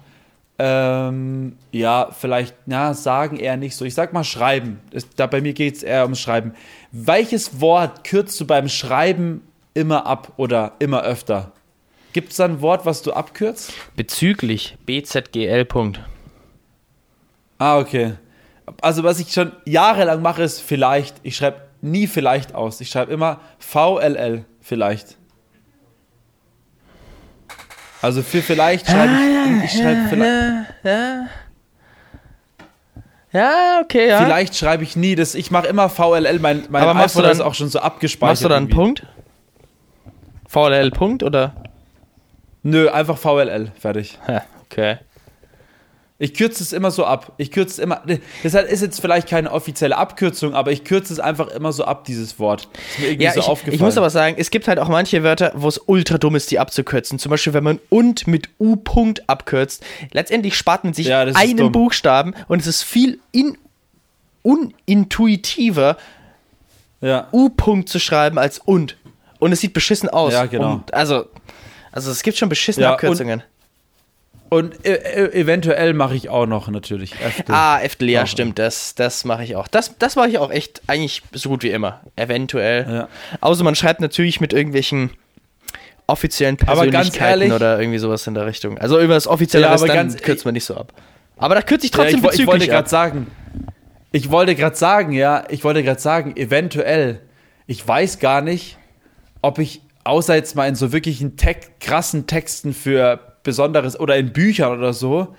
[0.60, 3.86] ähm, ja, vielleicht, na, sagen eher nicht so.
[3.86, 4.80] Ich sag mal schreiben.
[4.92, 6.54] Das, da bei mir geht es eher ums Schreiben.
[6.92, 9.42] Welches Wort kürzt du beim Schreiben
[9.74, 11.52] immer ab oder immer öfter?
[12.14, 13.74] Gibt es da ein Wort, was du abkürzt?
[13.96, 15.66] Bezüglich BZGL.
[15.66, 16.00] Punkt.
[17.60, 18.14] Ah, okay.
[18.82, 21.18] Also, was ich schon jahrelang mache, ist vielleicht.
[21.22, 22.82] Ich schreibe nie vielleicht aus.
[22.82, 25.17] Ich schreibe immer VLL vielleicht.
[28.08, 29.14] Also für vielleicht schreibe
[29.60, 31.28] ich, ich schreibe vielleicht, Ja.
[33.34, 34.24] Ja, okay, ja.
[34.24, 35.36] vielleicht schreibe ich nie das.
[35.36, 36.40] Ich mache immer VLL.
[36.40, 38.30] Mein, mein Aber machst du iPhone ist dann- auch schon so abgespeichert.
[38.32, 38.70] Machst du dann einen.
[38.70, 39.06] Punkt?
[40.48, 41.54] VLL Punkt oder?
[42.64, 43.72] Nö, einfach VLL.
[43.78, 44.18] Fertig.
[44.70, 44.98] Okay.
[46.20, 47.34] Ich kürze es immer so ab.
[47.38, 48.02] Ich kürze es immer.
[48.42, 52.06] Das ist jetzt vielleicht keine offizielle Abkürzung, aber ich kürze es einfach immer so ab,
[52.06, 52.64] dieses Wort.
[52.90, 53.76] Ist mir irgendwie Ja, so ich, aufgefallen.
[53.76, 56.50] ich muss aber sagen, es gibt halt auch manche Wörter, wo es ultra dumm ist,
[56.50, 57.20] die abzukürzen.
[57.20, 59.84] Zum Beispiel, wenn man und mit U-Punkt abkürzt.
[60.12, 61.72] Letztendlich spart man sich Ja, einen dumm.
[61.72, 63.56] Buchstaben und es ist viel in,
[64.42, 65.98] unintuitiver,
[67.02, 67.28] ja.
[67.32, 68.98] U-Punkt zu schreiben als und.
[69.40, 70.34] Und es sieht beschissen aus.
[70.34, 70.72] Ja, genau.
[70.74, 71.26] Und, also,
[71.92, 73.44] also es gibt schon beschissene Ja, und- Abkürzungen.
[74.50, 77.14] Und äh, äh, eventuell mache ich auch noch natürlich.
[77.22, 77.54] Eftel.
[77.54, 78.28] Ah, Eftel, ja, Auch.
[78.28, 79.68] stimmt, das, das mache ich auch.
[79.68, 82.02] Das, das mache ich auch echt eigentlich so gut wie immer.
[82.16, 82.86] Eventuell.
[82.90, 83.08] Ja.
[83.42, 85.12] Außer man schreibt natürlich mit irgendwelchen
[86.08, 88.78] offiziellen Persönlichkeiten ehrlich- oder irgendwie sowas in der Richtung.
[88.78, 90.94] Also über das offizielle Ja, aber dann ganz- kürzt man nicht so ab.
[91.38, 93.28] Aber da kürze ich Ja, trotzdem ich, wo- ich wollte gerade sagen,
[94.14, 97.20] ich wollte gerade sagen, ja, ich wollte gerade sagen, eventuell,
[97.68, 98.78] ich weiß gar nicht,
[99.42, 104.34] ob ich außer jetzt mal in so wirklichen Tek krassen Texten für Besonderes oder in
[104.34, 105.34] Büchern oder so,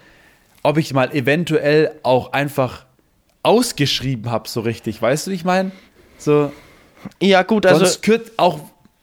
[0.62, 2.86] ob ich mal eventuell auch einfach
[3.42, 5.02] ausgeschrieben habe, so richtig.
[5.02, 5.72] Weißt du, wie ich meine?
[6.16, 6.50] So,
[7.20, 8.60] Ja, gut, also sonst kürzt auch,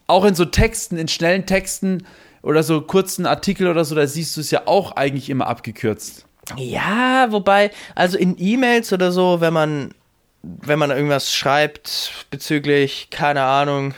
[0.08, 2.08] auch in so Texten, in schnellen Texten
[2.42, 6.26] oder so kurzen Artikel oder so, da siehst du es ja auch eigentlich immer abgekürzt.
[6.58, 9.94] Ja, wobei, also in E-Mails oder so, wenn man,
[10.42, 13.94] wenn man irgendwas schreibt bezüglich, keine Ahnung,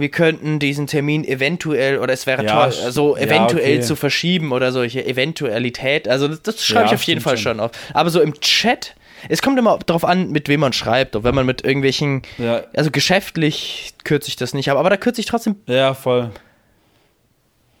[0.00, 3.80] wir könnten diesen Termin eventuell oder es wäre Ja, toll, so ja, eventuell okay.
[3.80, 6.08] zu verschieben oder solche Eventualität.
[6.08, 7.60] Also das, das schreibe Ja, ich auf jeden Fall schon.
[7.60, 7.70] auf.
[7.94, 8.94] Aber so im Chat,
[9.28, 11.14] es kommt immer darauf an, mit wem man schreibt.
[11.16, 12.62] Ob wenn man mit irgendwelchen, Ja.
[12.74, 16.30] also geschäftlich kürze ich das nicht, aber, aber da kürze ich trotzdem Ja, voll.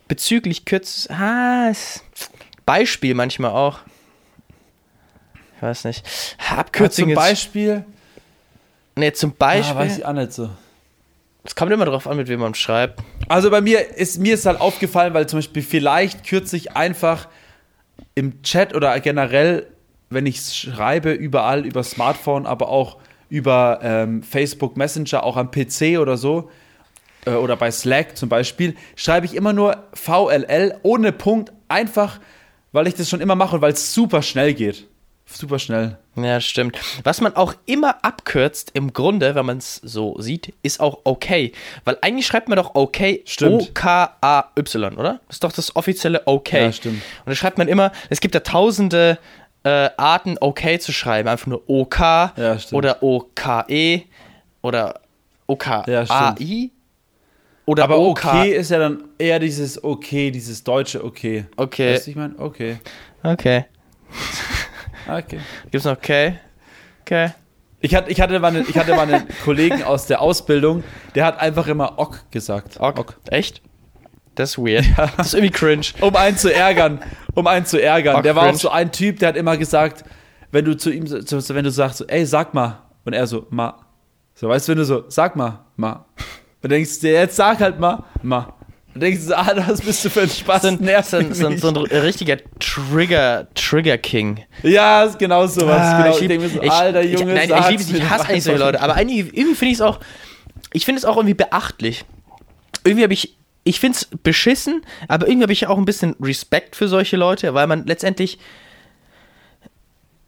[0.08, 1.08] bezüglich kürz.
[1.10, 1.72] Ah,
[2.66, 3.78] Beispiel manchmal auch.
[5.56, 6.04] Ich weiß nicht.
[6.56, 7.16] Abkürzung zum jetzt.
[7.16, 7.84] Beispiel.
[8.96, 9.76] Nee, zum Beispiel.
[9.76, 10.50] weiß ich auch nicht so.
[11.44, 13.00] Es kommt immer darauf an, mit wem man schreibt.
[13.28, 17.28] Also bei mir ist mir ist halt aufgefallen, weil zum Beispiel vielleicht kürze ich einfach
[18.14, 19.66] im Chat oder generell,
[20.10, 22.98] wenn ich schreibe, überall über Smartphone, aber auch
[23.28, 26.50] über ähm, Facebook Messenger, auch am PC oder so,
[27.24, 32.20] äh, oder bei Slack zum Beispiel, schreibe ich immer nur VLL ohne Punkt, einfach,
[32.72, 34.86] weil ich das schon immer mache und weil es super schnell geht.
[35.32, 35.96] Super schnell.
[36.16, 36.78] Ja, stimmt.
[37.04, 41.52] Was man auch immer abkürzt, im Grunde, wenn man es so sieht, ist auch okay.
[41.84, 43.62] Weil eigentlich schreibt man doch okay Stimmt.
[43.70, 45.20] O-K-A-Y, oder?
[45.28, 46.64] Das ist doch das offizielle okay.
[46.64, 46.96] Ja, stimmt.
[47.24, 49.18] Und da schreibt man immer, es gibt ja tausende
[49.62, 51.28] äh, Arten, okay zu schreiben.
[51.28, 52.78] Einfach nur OK Ja, stimmt.
[52.78, 54.02] oder OKE
[54.62, 55.00] oder
[55.86, 56.70] Ja, OKAI
[57.66, 58.24] oder Aber OK.
[58.24, 61.44] okay ist ja dann eher dieses okay, dieses deutsche okay.
[61.56, 61.94] Okay.
[61.94, 62.38] Weißt du, ich meine?
[62.38, 62.78] Okay.
[63.22, 63.66] Okay.
[65.10, 65.40] Okay.
[65.70, 66.38] Gibt's noch okay?
[67.02, 67.30] Okay.
[67.80, 71.24] Ich hatte, ich hatte, mal einen, ich hatte mal einen Kollegen aus der Ausbildung, der
[71.24, 72.78] hat einfach immer Ok gesagt.
[72.78, 73.16] Ok.
[73.30, 73.62] Echt?
[74.34, 74.84] Das ist weird.
[75.16, 75.86] Das ist irgendwie cringe.
[76.00, 77.00] Um einen zu ärgern.
[77.34, 78.16] Um einen zu ärgern.
[78.16, 78.56] Ok, der war cringe.
[78.56, 80.04] auch so ein Typ, der hat immer gesagt,
[80.52, 82.82] wenn du zu ihm, wenn du sagst, so, ey, sag mal.
[83.04, 83.86] Und er so, ma.
[84.34, 86.06] So, weißt du, wenn du so, sag mal, ma.
[86.62, 88.54] Und denkst du dir, jetzt sag halt mal, ma.
[88.94, 90.62] Und denkst du, so, ah, was bist du für ein Spaß?
[90.62, 91.60] So ein, Nervt so, ein, so, ein, mich.
[91.60, 94.44] so ein richtiger Trigger, Trigger King.
[94.64, 95.80] Ja, ist genau sowas.
[95.80, 96.16] Ah, genau.
[96.16, 98.28] ich, Ich, lieb, mir so, ich, alter ich, Junge, nein, ich liebe es, ich hasse
[98.28, 98.58] eigentlich solche.
[98.58, 100.00] Leute, aber eigentlich, irgendwie finde ich es auch,
[100.72, 102.04] ich finde es auch irgendwie beachtlich.
[102.82, 106.74] Irgendwie habe ich, ich finde es beschissen, aber irgendwie habe ich auch ein bisschen Respekt
[106.74, 108.38] für solche Leute, weil man letztendlich,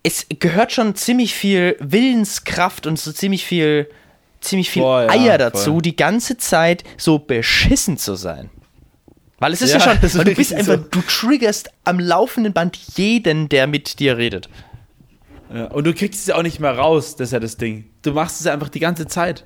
[0.04, 3.88] es gehört schon ziemlich viel Willenskraft und so ziemlich viel,
[4.40, 5.82] ziemlich viel Voll, ja, Eier dazu, voll.
[5.82, 8.50] die ganze Zeit so beschissen zu sein.
[9.42, 10.84] Weil es ist ja, Ja, schon, weil du bist einfach, so.
[10.90, 14.48] du triggerst am laufenden Band jeden, der mit dir redet.
[15.52, 17.84] Ja, und du kriegst es ja auch nicht mehr raus, das ist ja das Ding.
[18.02, 19.44] Du machst es ja einfach die ganze Zeit.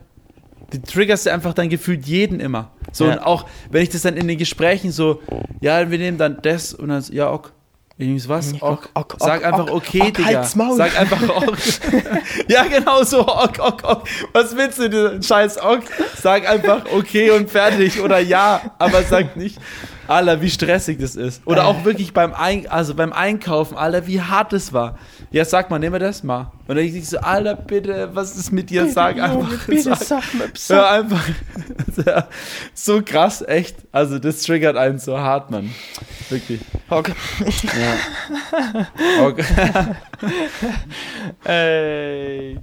[0.70, 2.72] Du triggerst ja einfach dann gefühlt jeden immer.
[2.92, 3.12] So, Ja.
[3.14, 5.22] und auch, wenn ich das dann in den Gesprächen so,
[5.60, 7.52] ja, wir nehmen dann das und dann, so, ja, ok.
[7.98, 8.52] Nehme was?
[8.60, 8.62] Ok.
[8.62, 10.24] Ok, ok, Sag einfach ok, okay, ok, Digga.
[10.26, 10.76] halt's Maul.
[10.76, 11.58] Sag einfach ok.
[12.48, 14.08] ja, genau so, ok, ok, ok.
[14.32, 15.22] Was willst du, denn?
[15.22, 15.84] scheiß ok?
[16.20, 19.58] Sag einfach okay und fertig oder ja, aber sag nicht,
[20.08, 21.40] Alter, wie stressig das ist.
[21.46, 24.98] Oder auch wirklich beim, Ein also beim Einkaufen, Alter, wie hart das war.
[25.30, 26.52] Ja, sag mal, nehmen wir das mal.
[26.68, 28.88] Und dann ich so, Alter, bitte, was ist mit dir?
[28.90, 29.48] Sag einfach.
[29.78, 31.24] sag, sag mir, Hör einfach.
[32.74, 33.76] So krass, echt.
[33.90, 35.70] Also das triggert einen so hart, Mann.
[36.28, 36.60] Wirklich.
[36.90, 37.12] Okay.
[37.62, 38.86] Ja.
[39.22, 39.44] Okay.
[41.44, 42.58] Ey.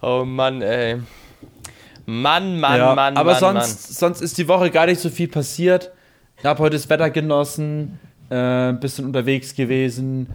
[0.00, 1.00] Oh Mann, ey.
[2.06, 5.28] Mann, Mann, ja, Mann, aber Mann, sonst, sonst ist die Woche gar nicht so viel
[5.28, 5.92] passiert.
[6.38, 8.00] Ich habe heute das Wetter genossen,
[8.30, 10.26] äh, ein bisschen unterwegs gewesen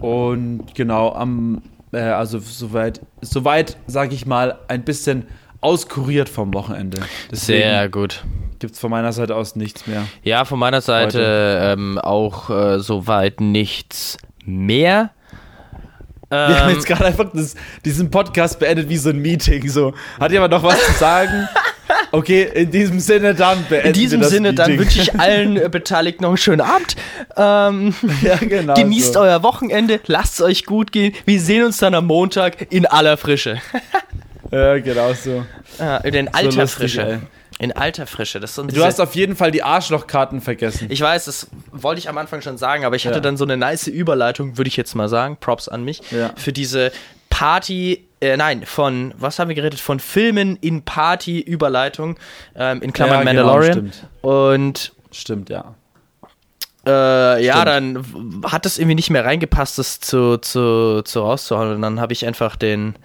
[0.00, 1.62] und genau am,
[1.92, 5.26] äh, also soweit, soweit sage ich mal, ein bisschen
[5.66, 7.00] auskuriert vom Wochenende.
[7.32, 8.24] Sehr gut.
[8.58, 10.06] gibt es von meiner Seite aus nichts mehr.
[10.22, 15.10] Ja, von meiner Seite ähm, auch äh, soweit nichts mehr.
[16.28, 17.54] Wir haben Ähm, jetzt gerade einfach das,
[17.84, 19.68] diesen Podcast beendet wie so ein Meeting.
[19.68, 21.48] So, hat jemand noch was zu sagen?
[22.12, 24.86] Okay, in diesem Sinne dann beenden in diesem Sinne, dann Meeting.
[24.86, 26.96] wünsche ich allen äh, Beteiligten noch einen schönen Abend.
[27.36, 29.20] Ähm, ja, genau genießt so.
[29.20, 31.14] euer Wochenende, lasst es euch gut gehen.
[31.26, 33.60] Wir sehen uns dann am Montag in aller Frische.
[34.50, 35.44] Ja, genau so.
[35.78, 37.02] Äh, in alter lustig, Frische.
[37.06, 37.18] ey.
[37.58, 38.38] In alter Frische.
[38.38, 40.88] Das so Du hast auf jeden Fall die Arschlochkarten vergessen.
[40.90, 43.20] Ich weiß, das wollte ich am Anfang schon sagen, aber ich hatte Ja.
[43.22, 45.38] dann so eine nice Überleitung, würde ich jetzt mal sagen.
[45.40, 46.02] Props an mich.
[46.10, 46.32] Ja.
[46.36, 46.92] Für diese
[47.30, 49.80] Party, äh, nein, von, was haben wir geredet?
[49.80, 52.18] Von Filmen in Party-Überleitung,
[52.54, 53.72] ähm, in Klammern Ja, genau, Mandalorian.
[53.72, 54.06] stimmt.
[54.22, 55.74] Und Stimmt, ja.
[56.86, 58.04] äh, ja, dann
[58.44, 61.76] hat es irgendwie nicht mehr reingepasst, das zu, zu, zu rauszuhauen.
[61.76, 62.96] Und dann habe ich einfach den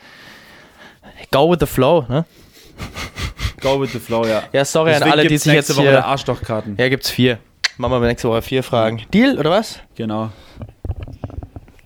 [1.32, 2.26] Go with the Flow, ne?
[3.62, 4.44] Go with the flow, ja.
[4.52, 6.04] Ja, sorry Deswegen an alle, die sich jetzt Woche hier...
[6.06, 6.76] Arschlochkarten.
[6.80, 7.38] Ja, gibt's vier.
[7.78, 9.04] Machen wir nächste Woche vier Fragen.
[9.14, 9.80] Deal, oder was?
[9.96, 10.32] Genau.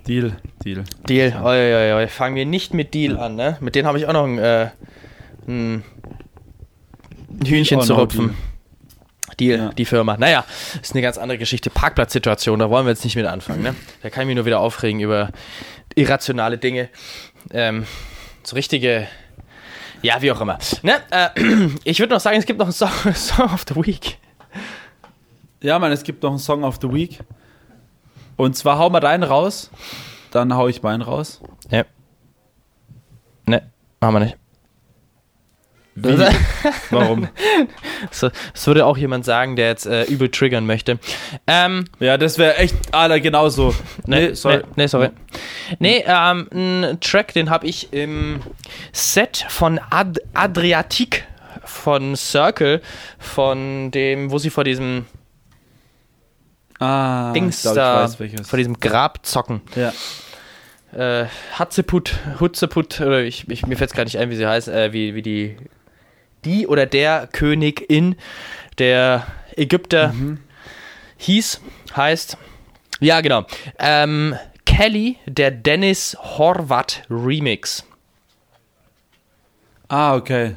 [0.07, 0.83] Deal, Deal.
[1.09, 1.33] Deal.
[1.43, 2.07] Oi, oi, oi.
[2.07, 3.57] Fangen wir nicht mit Deal an, ne?
[3.59, 4.69] Mit denen habe ich auch noch ein, äh,
[5.47, 5.83] ein
[7.45, 8.37] Hühnchen zu rupfen.
[9.39, 9.69] Deal, Ja.
[9.73, 10.15] die Firma.
[10.17, 10.45] Naja,
[10.81, 11.69] ist eine ganz andere Geschichte.
[11.69, 13.75] Parkplatzsituation, da wollen wir jetzt nicht mit anfangen, ne?
[14.01, 15.29] Da kann ich mich nur wieder aufregen über
[15.95, 16.87] irrationale Dinge.
[17.51, 17.85] Ähm,
[18.43, 19.07] so richtige.
[20.05, 20.59] Ja, wie auch immer.
[20.83, 21.01] Ne?
[21.09, 21.29] Äh,
[21.83, 24.19] ich würde noch sagen, es gibt noch einen Song, Song of the Week.
[25.61, 27.21] Ja, Mann, es gibt noch einen Song of the Week.
[28.35, 29.71] Und zwar hau mal deinen raus,
[30.29, 31.41] dann hau ich meinen raus.
[31.71, 31.85] Ja.
[33.47, 34.37] Ne, machen wir nicht.
[35.95, 36.17] Wie?
[36.91, 37.29] Warum?
[38.11, 40.99] So, das würde auch jemand sagen, der jetzt äh, übel triggern möchte.
[41.47, 43.73] Ähm, Ja, das wäre echt, Alter, genauso.
[44.05, 44.57] nee, Nee, sorry.
[44.57, 45.09] Nee, nee, sorry.
[45.79, 48.41] Nee, ähm, ein Track, den habe ich im
[48.91, 51.25] Set von Ad Adriatic
[51.63, 52.81] von Circle,
[53.17, 55.05] von dem, wo sie vor diesem
[56.79, 58.49] Ah, Dings ich glaub, da, ich weiß welches.
[58.49, 59.61] vor diesem Grab zocken.
[59.75, 59.93] Ja.
[60.93, 61.27] Äh,
[61.57, 64.91] Hatzeput, Hutzeput, oder ich, ich, mir fällt es gar nicht ein, wie sie heißt, äh,
[64.93, 65.55] wie, wie die,
[66.45, 68.15] die oder der Königin
[68.77, 69.25] der
[69.55, 70.39] Ägypter Mhm.
[71.17, 71.61] hieß,
[71.95, 72.37] heißt,
[72.99, 73.45] ja genau,
[73.79, 74.35] ähm,
[74.65, 77.85] Kelly, der Dennis Horvath Remix.
[79.87, 80.55] Ah, okay.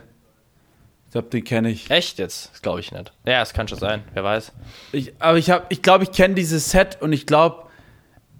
[1.07, 1.91] Ich glaube, den kenne ich.
[1.91, 2.51] Echt jetzt?
[2.53, 3.13] Das glaube ich nicht.
[3.27, 4.53] Ja, es kann schon sein, wer weiß.
[4.93, 5.13] ich.
[5.21, 7.65] Aber ich habe, ich glaube, ich kenne dieses Set und ich glaube,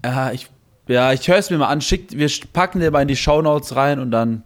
[0.05, 0.47] äh, ich,
[0.87, 1.81] ja, ich höre es mir mal an.
[1.81, 4.43] Schickt, wir packen den mal in die Shownotes rein und dann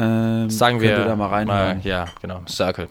[0.00, 1.80] ähm, Sagen wir da mal reinhören.
[1.84, 2.88] ja, genau, Circle.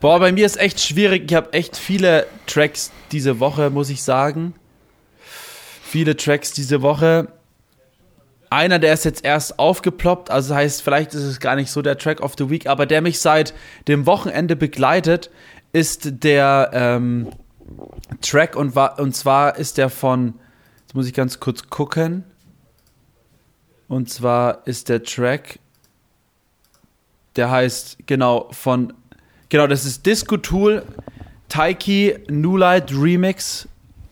[0.00, 1.24] Boah, bei mir ist echt schwierig.
[1.30, 4.54] Ich habe echt viele Tracks diese Woche, muss ich sagen.
[5.82, 7.28] Viele Tracks diese Woche.
[8.50, 11.98] Einer, der ist jetzt erst aufgeploppt, also heißt, vielleicht ist es gar nicht so der
[11.98, 13.52] Track of the Week, aber der mich seit
[13.88, 15.30] dem Wochenende begleitet,
[15.72, 17.28] ist der ähm,
[18.22, 20.34] Track und, und zwar ist der von,
[20.80, 22.24] jetzt muss ich ganz kurz gucken.
[23.86, 25.58] Und zwar ist der Track,
[27.38, 28.92] der heißt, genau, von,
[29.48, 30.82] genau, das ist Disco Tool,
[31.48, 33.66] Taiki, New Light Remix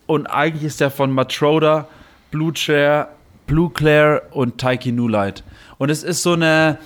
[0.07, 1.87] und eigentlich ist der von Matroda,
[2.31, 3.09] Blue Chair,
[3.45, 5.43] Blue Claire und Taiki New Light.
[5.77, 6.79] Und es ist so eine,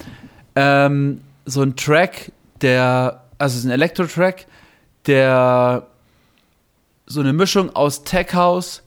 [0.56, 2.32] ähm, so ein Track,
[2.62, 4.46] der, also es ist ein Elektro-Track,
[5.08, 5.88] der
[7.06, 8.84] so eine Mischung aus Tech House,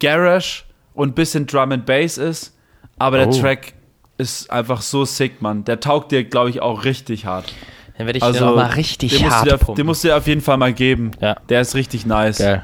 [0.00, 0.64] Garage
[0.94, 2.56] und bisschen Drum and Bass ist.
[2.98, 3.40] Aber der Oh.
[3.40, 3.74] Track
[4.18, 5.64] ist einfach so sick, Mann.
[5.64, 7.52] Der taugt dir, glaube ich, auch richtig hart.
[7.96, 10.08] Dann werde ich Also, den nochmal richtig den musst, hart du dir, den musst du
[10.08, 11.12] dir auf jeden Fall mal geben.
[11.20, 11.36] Ja.
[11.48, 12.38] Der ist richtig nice.
[12.38, 12.62] Geil.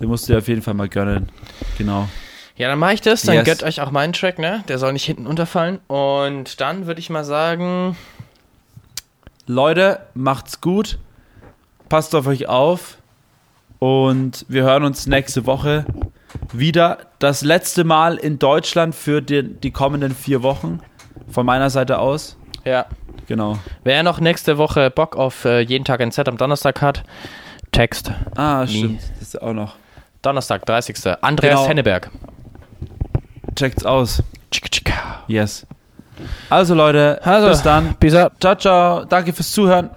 [0.00, 1.28] Den musst du dir auf jeden Fall mal gönnen.
[1.78, 2.08] Genau.
[2.56, 3.22] Ja, dann mache ich das.
[3.22, 3.44] Dann Yes.
[3.44, 4.62] gönnt euch auch meinen Track, ne?
[4.68, 5.78] Der soll nicht hinten unterfallen.
[5.88, 7.96] Und dann würde ich mal sagen,
[9.46, 10.98] Leute, macht's gut.
[11.88, 12.95] Passt auf euch auf.
[13.78, 15.84] Und wir hören uns nächste Woche
[16.52, 16.98] wieder.
[17.18, 20.80] Das letzte Mal in Deutschland für die, die kommenden vier Wochen.
[21.28, 22.36] Von meiner Seite aus.
[22.64, 22.86] ja.
[23.28, 23.58] Genau.
[23.82, 27.02] Wer noch nächste Woche Bock auf äh, jeden Tag ein Set am Donnerstag hat,
[27.72, 28.12] Text.
[28.36, 28.76] Ah, Nie.
[28.78, 29.00] stimmt.
[29.18, 29.74] Das ist auch noch.
[30.22, 30.96] Donnerstag, 30.
[31.22, 31.68] Andreas Genau.
[31.68, 32.08] Henneberg.
[33.56, 34.22] Checkt's aus.
[35.26, 35.66] Yes.
[36.50, 37.96] Also Leute, Also, bis dann.
[38.14, 38.32] Out.
[38.40, 39.04] Ciao, ciao.
[39.06, 39.90] Danke fürs Zuhören.